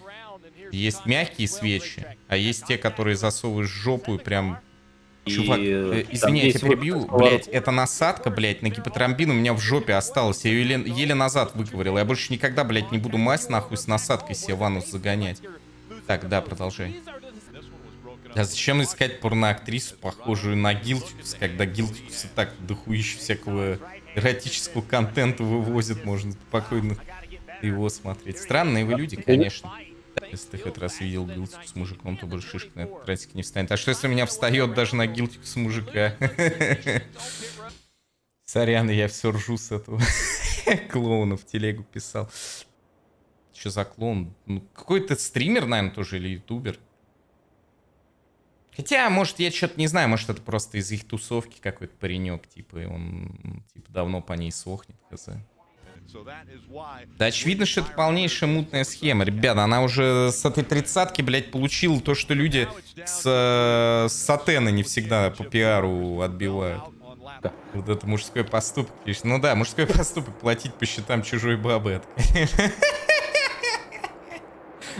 есть 0.71 1.05
мягкие 1.05 1.47
свечи, 1.47 2.03
а 2.27 2.35
есть 2.35 2.65
те, 2.65 2.79
которые 2.79 3.15
засовываешь 3.15 3.69
в 3.69 3.75
жопу 3.75 4.15
и 4.15 4.17
прям... 4.17 4.57
Чувак, 5.25 5.59
И, 5.59 5.71
э, 5.71 6.05
извини, 6.09 6.47
я 6.47 6.51
тебя 6.51 6.71
перебью, 6.71 7.05
блядь, 7.05 7.47
эта 7.47 7.69
насадка, 7.69 8.29
блядь, 8.29 8.61
на 8.63 8.67
гипотромбин 8.67 9.29
у 9.29 9.33
меня 9.33 9.53
в 9.53 9.59
жопе 9.59 9.93
осталась. 9.93 10.43
Я 10.43 10.51
ее 10.51 10.67
еле, 10.67 10.83
еле 10.85 11.13
назад 11.13 11.55
выковырял. 11.55 11.97
Я 11.97 12.03
больше 12.03 12.33
никогда, 12.33 12.63
блядь, 12.63 12.91
не 12.91 12.97
буду 12.97 13.17
мазь 13.19 13.47
нахуй 13.47 13.77
с 13.77 13.85
насадкой 13.85 14.35
себе 14.35 14.55
в 14.55 14.63
анус 14.63 14.87
загонять. 14.87 15.41
Так, 16.07 16.27
да, 16.27 16.41
продолжай. 16.41 16.99
А 18.35 18.43
зачем 18.43 18.81
искать 18.81 19.19
порноактрису, 19.19 19.95
похожую 19.95 20.57
на 20.57 20.73
Гилтикус, 20.73 21.35
когда 21.39 21.65
Гилтикус 21.65 22.25
и 22.25 22.27
так 22.29 22.53
дохуище 22.65 23.17
всякого 23.17 23.77
эротического 24.15 24.81
контента 24.81 25.43
вывозит, 25.43 26.03
можно 26.03 26.31
спокойно 26.31 26.97
его 27.61 27.89
смотреть. 27.89 28.39
Странные 28.39 28.85
вы 28.85 28.95
люди, 28.95 29.15
конечно. 29.17 29.71
Если 30.31 30.49
ты 30.49 30.57
хоть 30.57 30.77
раз 30.77 30.99
видел 30.99 31.27
Гилтикус 31.27 31.71
с 31.71 31.75
мужиком, 31.75 32.17
то 32.17 32.25
больше 32.25 32.49
шишка 32.49 32.71
на 32.75 32.81
этот 32.81 33.05
тратик 33.05 33.35
не 33.35 33.43
встанет. 33.43 33.71
А 33.71 33.77
что 33.77 33.91
если 33.91 34.07
у 34.07 34.11
меня 34.11 34.25
встает 34.25 34.73
даже 34.73 34.95
на 34.95 35.05
Гилтикус 35.05 35.55
мужика? 35.55 36.15
Сорян, 38.45 38.89
я 38.89 39.07
все 39.07 39.31
ржу 39.31 39.57
с 39.57 39.71
этого. 39.71 40.01
Клоуна 40.91 41.37
в 41.37 41.45
телегу 41.45 41.83
писал. 41.83 42.29
Что 43.53 43.69
за 43.69 43.85
клоун? 43.85 44.33
Ну, 44.45 44.61
какой-то 44.73 45.15
стример, 45.15 45.67
наверное, 45.67 45.93
тоже, 45.93 46.17
или 46.17 46.29
ютубер. 46.29 46.79
Хотя, 48.75 49.09
может, 49.09 49.39
я 49.39 49.51
что-то 49.51 49.79
не 49.79 49.87
знаю, 49.87 50.09
может, 50.09 50.29
это 50.29 50.41
просто 50.41 50.77
из 50.77 50.91
их 50.91 51.05
тусовки 51.05 51.59
какой-то 51.61 51.93
паренек, 51.99 52.47
типа, 52.47 52.77
и 52.77 52.85
он, 52.85 53.63
типа, 53.73 53.91
давно 53.91 54.21
по 54.21 54.33
ней 54.33 54.51
сохнет, 54.51 54.97
хз. 55.11 55.29
Да 57.17 57.25
очевидно, 57.25 57.65
что 57.65 57.81
это 57.81 57.91
полнейшая 57.91 58.49
мутная 58.49 58.83
схема. 58.83 59.23
Ребята, 59.23 59.63
она 59.63 59.81
уже 59.81 60.31
с 60.31 60.45
этой 60.45 60.63
тридцатки, 60.63 61.21
блядь, 61.21 61.49
получила 61.49 61.99
то, 62.01 62.13
что 62.13 62.33
люди 62.33 62.67
с, 63.05 63.23
э, 63.25 64.07
с 64.09 64.13
сатена 64.13 64.69
не 64.69 64.83
всегда 64.83 65.31
по 65.31 65.43
пиару 65.43 66.21
отбивают. 66.21 66.83
Вот 67.73 67.89
это 67.89 68.05
мужской 68.05 68.43
поступок. 68.43 68.93
Ну 69.23 69.39
да, 69.39 69.55
мужской 69.55 69.87
поступок 69.97 70.37
платить 70.39 70.73
по 70.75 70.85
счетам 70.85 71.23
чужой 71.23 71.57
бабы. 71.57 72.01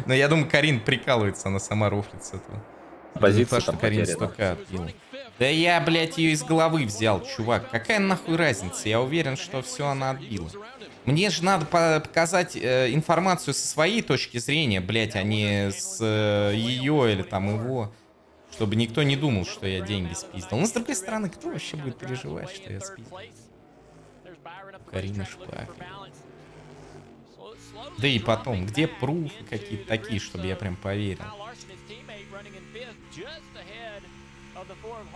Но 0.05 0.13
я 0.13 0.27
думаю, 0.27 0.49
Карин 0.49 0.79
прикалывается, 0.79 1.49
она 1.49 1.59
сама 1.59 1.89
рофлит 1.89 2.23
с 2.23 2.33
этого. 2.33 2.63
Позиция 3.19 3.59
что 3.59 3.71
там 3.71 3.79
потеряна. 3.79 4.31
Да 5.39 5.47
я, 5.47 5.81
блядь, 5.81 6.17
ее 6.17 6.31
из 6.31 6.43
головы 6.43 6.85
взял, 6.85 7.25
чувак. 7.25 7.69
Какая 7.71 7.99
нахуй 7.99 8.35
разница? 8.35 8.87
Я 8.87 9.01
уверен, 9.01 9.35
что 9.35 9.61
все 9.61 9.87
она 9.87 10.11
отбила. 10.11 10.49
Мне 11.05 11.29
же 11.29 11.43
надо 11.43 11.65
по- 11.65 11.99
показать 11.99 12.55
э, 12.55 12.93
информацию 12.93 13.53
со 13.53 13.67
своей 13.67 14.01
точки 14.01 14.37
зрения, 14.37 14.79
блядь, 14.79 15.15
а 15.15 15.23
не 15.23 15.71
с 15.71 15.97
э, 15.99 16.53
ее 16.55 17.11
или 17.11 17.23
там 17.23 17.53
его. 17.53 17.91
Чтобы 18.53 18.75
никто 18.75 19.01
не 19.03 19.15
думал, 19.15 19.45
что 19.45 19.65
я 19.65 19.81
деньги 19.81 20.13
спиздил. 20.13 20.59
Но 20.59 20.65
с 20.65 20.71
другой 20.71 20.95
стороны, 20.95 21.29
кто 21.29 21.49
вообще 21.49 21.75
будет 21.75 21.97
переживать, 21.97 22.51
что 22.51 22.71
я 22.71 22.79
спиздил? 22.79 23.17
Карина 24.91 25.25
Шпак. 25.25 25.75
Да 27.97 28.07
и 28.07 28.19
потом, 28.19 28.65
где 28.65 28.87
пруфы 28.87 29.43
какие-то 29.49 29.87
такие, 29.87 30.19
чтобы 30.19 30.45
я 30.45 30.55
прям 30.55 30.75
поверил? 30.75 31.25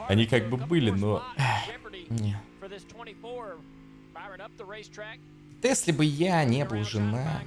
Они 0.07 0.25
как 0.25 0.49
бы 0.49 0.57
были, 0.57 0.91
но... 0.91 1.23
Не. 2.09 2.39
Да 5.61 5.69
если 5.69 5.91
бы 5.91 6.05
я 6.05 6.43
не 6.43 6.65
был 6.65 6.83
жена, 6.83 7.41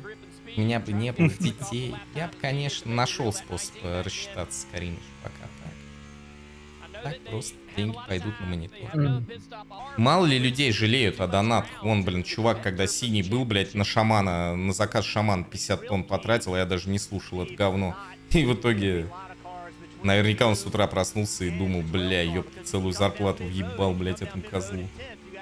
у 0.57 0.61
меня 0.61 0.81
бы 0.81 0.93
не 0.93 1.13
было 1.13 1.29
детей, 1.29 1.95
я 2.15 2.29
бы, 2.29 2.35
конечно, 2.41 2.93
нашел 2.93 3.33
способ 3.33 3.75
э, 3.83 4.03
рассчитаться 4.03 4.63
с 4.63 4.67
Кариной 4.71 4.99
пока 5.23 5.49
так. 6.93 7.03
Так 7.03 7.21
просто 7.25 7.57
деньги 7.77 7.97
пойдут 8.07 8.39
на 8.41 8.47
монитор. 8.47 9.23
Мало 9.97 10.27
ли 10.27 10.39
людей 10.39 10.73
жалеют 10.73 11.21
о 11.21 11.27
донатах. 11.27 11.83
Вон, 11.83 12.05
блин, 12.05 12.25
чувак, 12.25 12.63
когда 12.63 12.87
синий 12.87 13.23
был, 13.23 13.45
блядь, 13.45 13.75
на 13.75 13.85
шамана, 13.85 14.55
на 14.57 14.73
заказ 14.73 15.05
шаман 15.05 15.45
50 15.45 15.87
тонн 15.87 16.05
потратил, 16.05 16.55
а 16.55 16.59
я 16.59 16.67
даже 16.67 16.89
не 16.91 16.99
слушал 16.99 17.43
это 17.43 17.55
говно. 17.55 17.97
И 18.31 18.45
в 18.45 18.55
итоге, 18.55 19.09
наверняка 20.03 20.47
он 20.47 20.57
с 20.57 20.65
утра 20.65 20.87
проснулся 20.87 21.45
и 21.45 21.51
думал, 21.51 21.83
бля, 21.83 22.23
ёпта, 22.23 22.65
целую 22.65 22.93
зарплату 22.93 23.45
въебал, 23.45 23.93
блядь, 23.93 24.23
этому 24.23 24.43
козлу. 24.43 24.87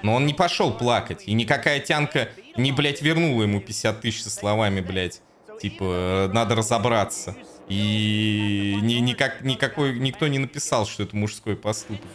Но 0.01 0.15
он 0.15 0.25
не 0.25 0.33
пошел 0.33 0.71
плакать, 0.73 1.23
и 1.25 1.33
никакая 1.33 1.79
тянка 1.79 2.29
не, 2.55 2.71
блядь, 2.71 3.01
вернула 3.01 3.43
ему 3.43 3.59
50 3.59 4.01
тысяч 4.01 4.23
со 4.23 4.29
словами, 4.29 4.81
блядь, 4.81 5.21
типа, 5.61 6.29
надо 6.33 6.55
разобраться. 6.55 7.35
И 7.69 8.79
ни, 8.81 8.95
никак, 8.95 9.43
никакой, 9.43 9.97
никто 9.99 10.27
не 10.27 10.39
написал, 10.39 10.87
что 10.87 11.03
это 11.03 11.15
мужской 11.15 11.55
поступок. 11.55 12.09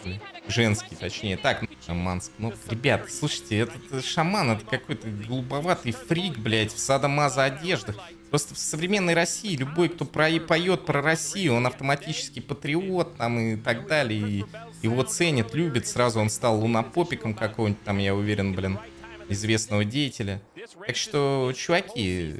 Женский, 0.49 0.97
точнее. 0.97 1.37
Так, 1.37 1.63
ну, 1.63 1.69
шаманск. 1.87 2.33
Ну, 2.39 2.53
ребят, 2.69 3.09
слушайте, 3.09 3.59
этот 3.59 3.81
э, 3.93 4.01
шаман, 4.03 4.51
это 4.51 4.67
какой-то 4.67 5.07
голубоватый 5.09 5.93
фрик, 5.93 6.39
блядь, 6.39 6.73
в 6.73 6.79
садомаза 6.79 7.45
одеждах. 7.45 7.97
Просто 8.31 8.57
в 8.57 8.59
современной 8.59 9.15
России 9.15 9.55
любой, 9.55 9.91
кто 9.91 10.05
про, 10.05 10.29
поет 10.41 10.85
про 10.87 11.01
Россию, 11.01 11.55
он 11.55 11.69
автоматически 11.69 12.41
патриот 12.41 13.17
там 13.17 13.39
и 13.39 13.57
так 13.57 13.87
далее. 13.87 14.21
И 14.21 14.45
его 14.83 15.05
ценят, 15.05 15.55
любят. 15.55 15.87
Сразу 15.87 16.19
он 16.19 16.31
стал 16.31 16.59
лунопопиком 16.59 17.33
какого-нибудь 17.33 17.85
там, 17.85 17.99
я 17.99 18.13
уверен, 18.17 18.55
блин, 18.55 18.81
известного 19.29 19.85
деятеля. 19.85 20.43
Так 20.87 20.97
что, 20.97 21.53
чуваки, 21.57 22.35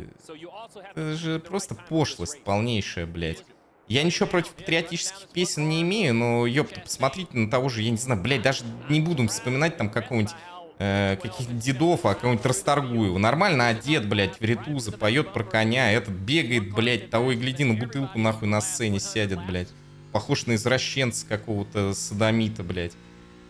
это 0.95 1.17
же 1.17 1.39
просто 1.41 1.75
пошлость 1.75 2.43
полнейшая, 2.43 3.07
блядь. 3.07 3.45
Я 3.87 4.03
ничего 4.03 4.27
против 4.27 4.53
патриотических 4.53 5.29
песен 5.33 5.69
не 5.69 5.83
имею, 5.83 6.15
но, 6.15 6.47
ёпта, 6.47 6.81
посмотрите 6.81 7.37
на 7.37 7.51
того 7.51 7.69
же, 7.69 7.83
я 7.83 7.91
не 7.91 7.99
знаю, 7.99 8.21
блядь, 8.23 8.43
даже 8.43 8.65
не 8.89 9.01
буду 9.01 9.27
вспоминать 9.29 9.77
там 9.77 9.91
какого-нибудь 9.91 10.35
э, 10.79 11.19
каких-то 11.21 11.53
дедов, 11.53 12.07
а 12.07 12.15
какого-нибудь 12.15 12.47
Расторгуева. 12.47 13.19
Нормально 13.19 13.69
одет, 13.69 14.09
блядь, 14.09 14.41
в 14.41 14.43
ритузы, 14.43 14.91
поет 14.91 15.35
про 15.35 15.45
коня, 15.45 15.93
этот 15.93 16.15
бегает, 16.15 16.73
блядь, 16.73 17.11
того 17.11 17.33
и 17.33 17.37
гляди, 17.37 17.65
на 17.65 17.75
бутылку 17.75 18.19
нахуй 18.19 18.49
на 18.49 18.63
сцене 18.63 19.01
сядет, 19.01 19.45
блядь. 19.47 19.69
Похож 20.13 20.47
на 20.47 20.55
извращенца 20.55 21.27
какого-то 21.27 21.93
садомита, 21.93 22.63
блядь. 22.63 22.93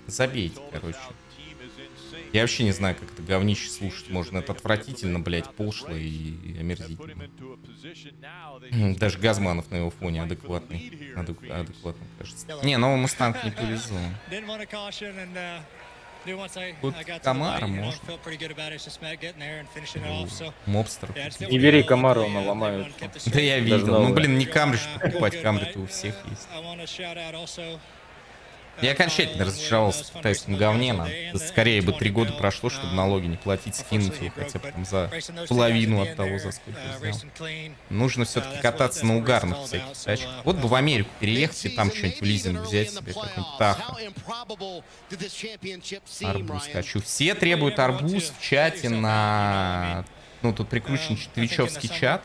Забейте, 0.07 0.61
короче. 0.73 0.99
Я 2.35 2.41
вообще 2.41 2.65
не 2.65 2.73
знаю, 2.73 2.97
как 2.97 3.13
это 3.13 3.23
говнище 3.23 3.71
слушать 3.71 4.11
можно. 4.11 4.39
Это 4.39 4.51
отвратительно, 4.53 5.21
блядь, 5.21 5.49
пошло 5.55 5.91
и 5.95 6.59
омерзительно. 6.59 7.29
М, 8.73 8.97
Даже 8.97 9.19
Газманов 9.21 9.71
на 9.71 9.77
его 9.77 9.91
фоне 9.91 10.23
адекватный. 10.25 10.91
Адек- 11.15 11.49
адекватно, 11.61 12.05
кажется. 12.19 12.45
Не, 12.65 12.77
новый 12.77 12.97
Мустанг 12.97 13.37
не 13.45 13.53
повезло. 13.53 13.99
Тут 16.81 16.95
Камара, 17.23 17.67
может. 17.85 18.03
Мобстер. 20.67 21.09
Не 21.53 21.59
бери 21.61 21.83
Камару, 21.85 22.23
он 22.23 22.33
ломают. 22.49 22.89
Да 23.27 23.39
я 23.41 23.59
видел. 23.61 23.87
Ну, 24.09 24.13
блин, 24.13 24.39
не 24.39 24.47
камри 24.47 24.77
ж 24.79 24.81
покупать, 25.01 25.41
камри-то 25.41 25.79
у 25.79 25.87
всех 25.87 26.17
есть. 26.29 26.49
Я 28.83 28.93
окончательно 28.93 29.45
разочаровался 29.45 30.05
в 30.05 30.13
китайском 30.19 30.57
говне. 30.57 30.93
Надо 30.93 31.39
скорее 31.39 31.81
бы 31.83 31.93
три 31.93 32.11
года 32.11 32.33
прошло, 32.33 32.71
чтобы 32.71 32.95
налоги 32.95 33.27
не 33.27 33.37
платить, 33.37 33.77
скинуть 33.77 34.21
их 34.21 34.35
хотя 34.35 34.59
бы 34.59 34.71
там 34.71 34.85
за 34.85 35.11
половину 35.49 36.03
от 36.03 36.17
того, 36.17 36.39
за 36.39 36.53
сколько 36.53 36.81
я 36.81 37.13
взял. 37.13 37.31
Нужно 37.91 38.25
все-таки 38.25 38.61
кататься 38.61 39.07
на 39.07 39.17
угарных 39.17 39.65
всяких 39.65 39.97
тачках. 39.97 40.31
Вот 40.45 40.57
бы 40.57 40.69
в 40.69 40.75
Америку 40.75 41.11
переехать 41.21 41.65
и 41.67 41.69
там 41.71 41.91
что-нибудь 41.93 42.21
в 42.21 42.25
лизинг 42.25 42.61
взять 42.61 42.91
себе, 42.91 43.13
какой-нибудь 43.13 43.59
Тахо. 43.59 43.97
Арбуз 46.23 46.69
хочу. 46.73 47.01
Все 47.03 47.35
требуют 47.35 47.79
арбуз 47.79 48.33
в 48.37 48.43
чате 48.43 48.89
на... 48.89 50.05
Ну, 50.43 50.53
тут 50.53 50.69
прикручен 50.69 51.19
твичевский 51.35 51.89
чат. 51.89 52.23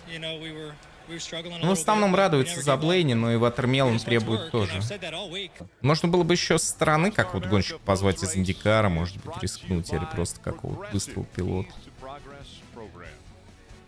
Ну, 1.61 1.69
в 1.69 1.71
основном 1.71 2.15
радуются 2.15 2.61
за 2.61 2.77
Блейни, 2.77 3.13
но 3.13 3.31
и 3.31 3.35
Ватермелон 3.35 3.99
требует 3.99 4.51
тоже. 4.51 4.79
Можно 5.81 6.09
было 6.09 6.23
бы 6.23 6.33
еще 6.33 6.57
со 6.59 6.67
стороны, 6.67 7.11
как 7.11 7.33
вот 7.33 7.45
гонщик 7.45 7.79
позвать 7.79 8.21
из 8.23 8.35
Индикара, 8.35 8.89
может 8.89 9.17
быть, 9.17 9.41
рискнуть, 9.41 9.91
или 9.91 10.05
просто 10.11 10.39
какого-то 10.39 10.91
быстрого 10.91 11.25
пилота. 11.25 11.71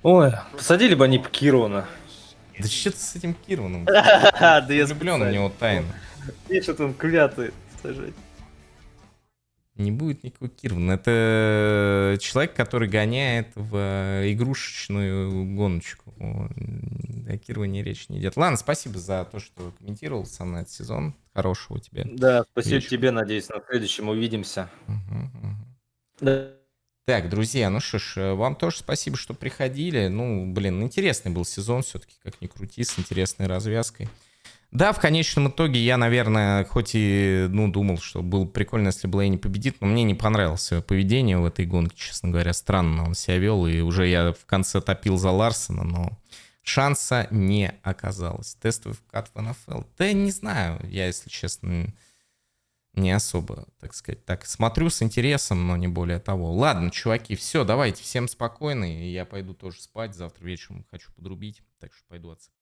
Ой, 0.03 0.31
посадили 0.53 0.95
бы 0.95 1.05
они 1.05 1.19
Кирована. 1.19 1.87
Да 2.57 2.67
что 2.67 2.91
ты 2.91 2.97
с 2.97 3.15
этим 3.15 3.33
Кирваном? 3.33 3.85
Да 3.85 4.65
я 4.69 4.85
Влюблен 4.85 5.23
в 5.23 5.31
него 5.31 5.51
тайно. 5.59 5.87
Пишет 6.47 6.79
он 6.79 6.93
клятый 6.93 7.51
сажать. 7.81 8.13
Не 9.81 9.91
будет 9.91 10.23
никакого 10.23 10.49
Кирвана. 10.49 10.93
Это 10.93 12.17
человек, 12.19 12.53
который 12.53 12.87
гоняет 12.87 13.47
в 13.55 13.75
э, 13.75 14.31
игрушечную 14.31 15.55
гоночку. 15.55 16.13
О 16.19 17.37
Кирване 17.37 17.83
речь 17.83 18.09
не 18.09 18.19
идет. 18.19 18.37
Ладно, 18.37 18.57
спасибо 18.57 18.99
за 18.99 19.27
то, 19.31 19.39
что 19.39 19.73
комментировал 19.79 20.25
со 20.25 20.45
мной 20.45 20.61
этот 20.61 20.73
сезон. 20.73 21.15
Хорошего 21.33 21.79
тебе. 21.79 22.05
Да, 22.05 22.43
спасибо 22.51 22.75
Вечер. 22.75 22.89
тебе, 22.89 23.11
надеюсь, 23.11 23.49
на 23.49 23.61
следующем 23.69 24.09
увидимся. 24.09 24.69
Мгм, 24.87 25.31
мгм. 25.33 25.77
Да. 26.19 26.51
Так, 27.05 27.29
друзья, 27.29 27.69
ну 27.69 27.79
что 27.79 27.97
ж, 27.97 28.17
э, 28.17 28.33
вам 28.33 28.55
тоже 28.55 28.77
спасибо, 28.77 29.17
что 29.17 29.33
приходили. 29.33 30.07
Ну, 30.07 30.51
блин, 30.53 30.83
интересный 30.83 31.31
был 31.31 31.45
сезон 31.45 31.81
все-таки, 31.81 32.13
как 32.23 32.39
ни 32.41 32.47
крути, 32.47 32.83
с 32.83 32.99
интересной 32.99 33.47
развязкой. 33.47 34.07
Да, 34.71 34.93
в 34.93 35.01
конечном 35.01 35.49
итоге 35.49 35.81
я, 35.81 35.97
наверное, 35.97 36.63
хоть 36.63 36.91
и, 36.93 37.47
ну, 37.49 37.69
думал, 37.69 37.97
что 37.97 38.21
было 38.21 38.45
бы 38.45 38.51
прикольно, 38.51 38.87
если 38.87 39.07
Блейни 39.07 39.35
победит, 39.35 39.81
но 39.81 39.87
мне 39.87 40.03
не 40.03 40.15
понравилось 40.15 40.71
поведение 40.87 41.37
в 41.37 41.45
этой 41.45 41.65
гонке, 41.65 41.97
честно 41.97 42.29
говоря. 42.29 42.53
Странно 42.53 43.03
он 43.03 43.13
себя 43.13 43.37
вел, 43.37 43.67
и 43.67 43.81
уже 43.81 44.07
я 44.07 44.31
в 44.31 44.45
конце 44.45 44.79
топил 44.79 45.17
за 45.17 45.29
Ларсона, 45.29 45.83
но 45.83 46.17
шанса 46.63 47.27
не 47.31 47.73
оказалось. 47.83 48.55
Тестовый 48.55 48.97
вкат 48.97 49.29
в 49.33 49.41
НФЛ. 49.41 49.81
Да 49.97 50.13
не 50.13 50.31
знаю, 50.31 50.79
я, 50.89 51.07
если 51.07 51.29
честно, 51.29 51.93
не 52.93 53.11
особо, 53.11 53.67
так 53.79 53.93
сказать, 53.93 54.25
так 54.25 54.45
смотрю 54.45 54.89
с 54.89 55.01
интересом, 55.01 55.67
но 55.67 55.75
не 55.75 55.89
более 55.89 56.19
того. 56.19 56.53
Ладно, 56.53 56.91
чуваки, 56.91 57.35
все, 57.35 57.65
давайте, 57.65 58.03
всем 58.03 58.29
спокойно, 58.29 58.85
я 58.85 59.25
пойду 59.25 59.53
тоже 59.53 59.81
спать, 59.81 60.15
завтра 60.15 60.45
вечером 60.45 60.85
хочу 60.89 61.11
подрубить, 61.13 61.61
так 61.79 61.93
что 61.93 62.03
пойду 62.07 62.31
отсыпаться. 62.31 62.51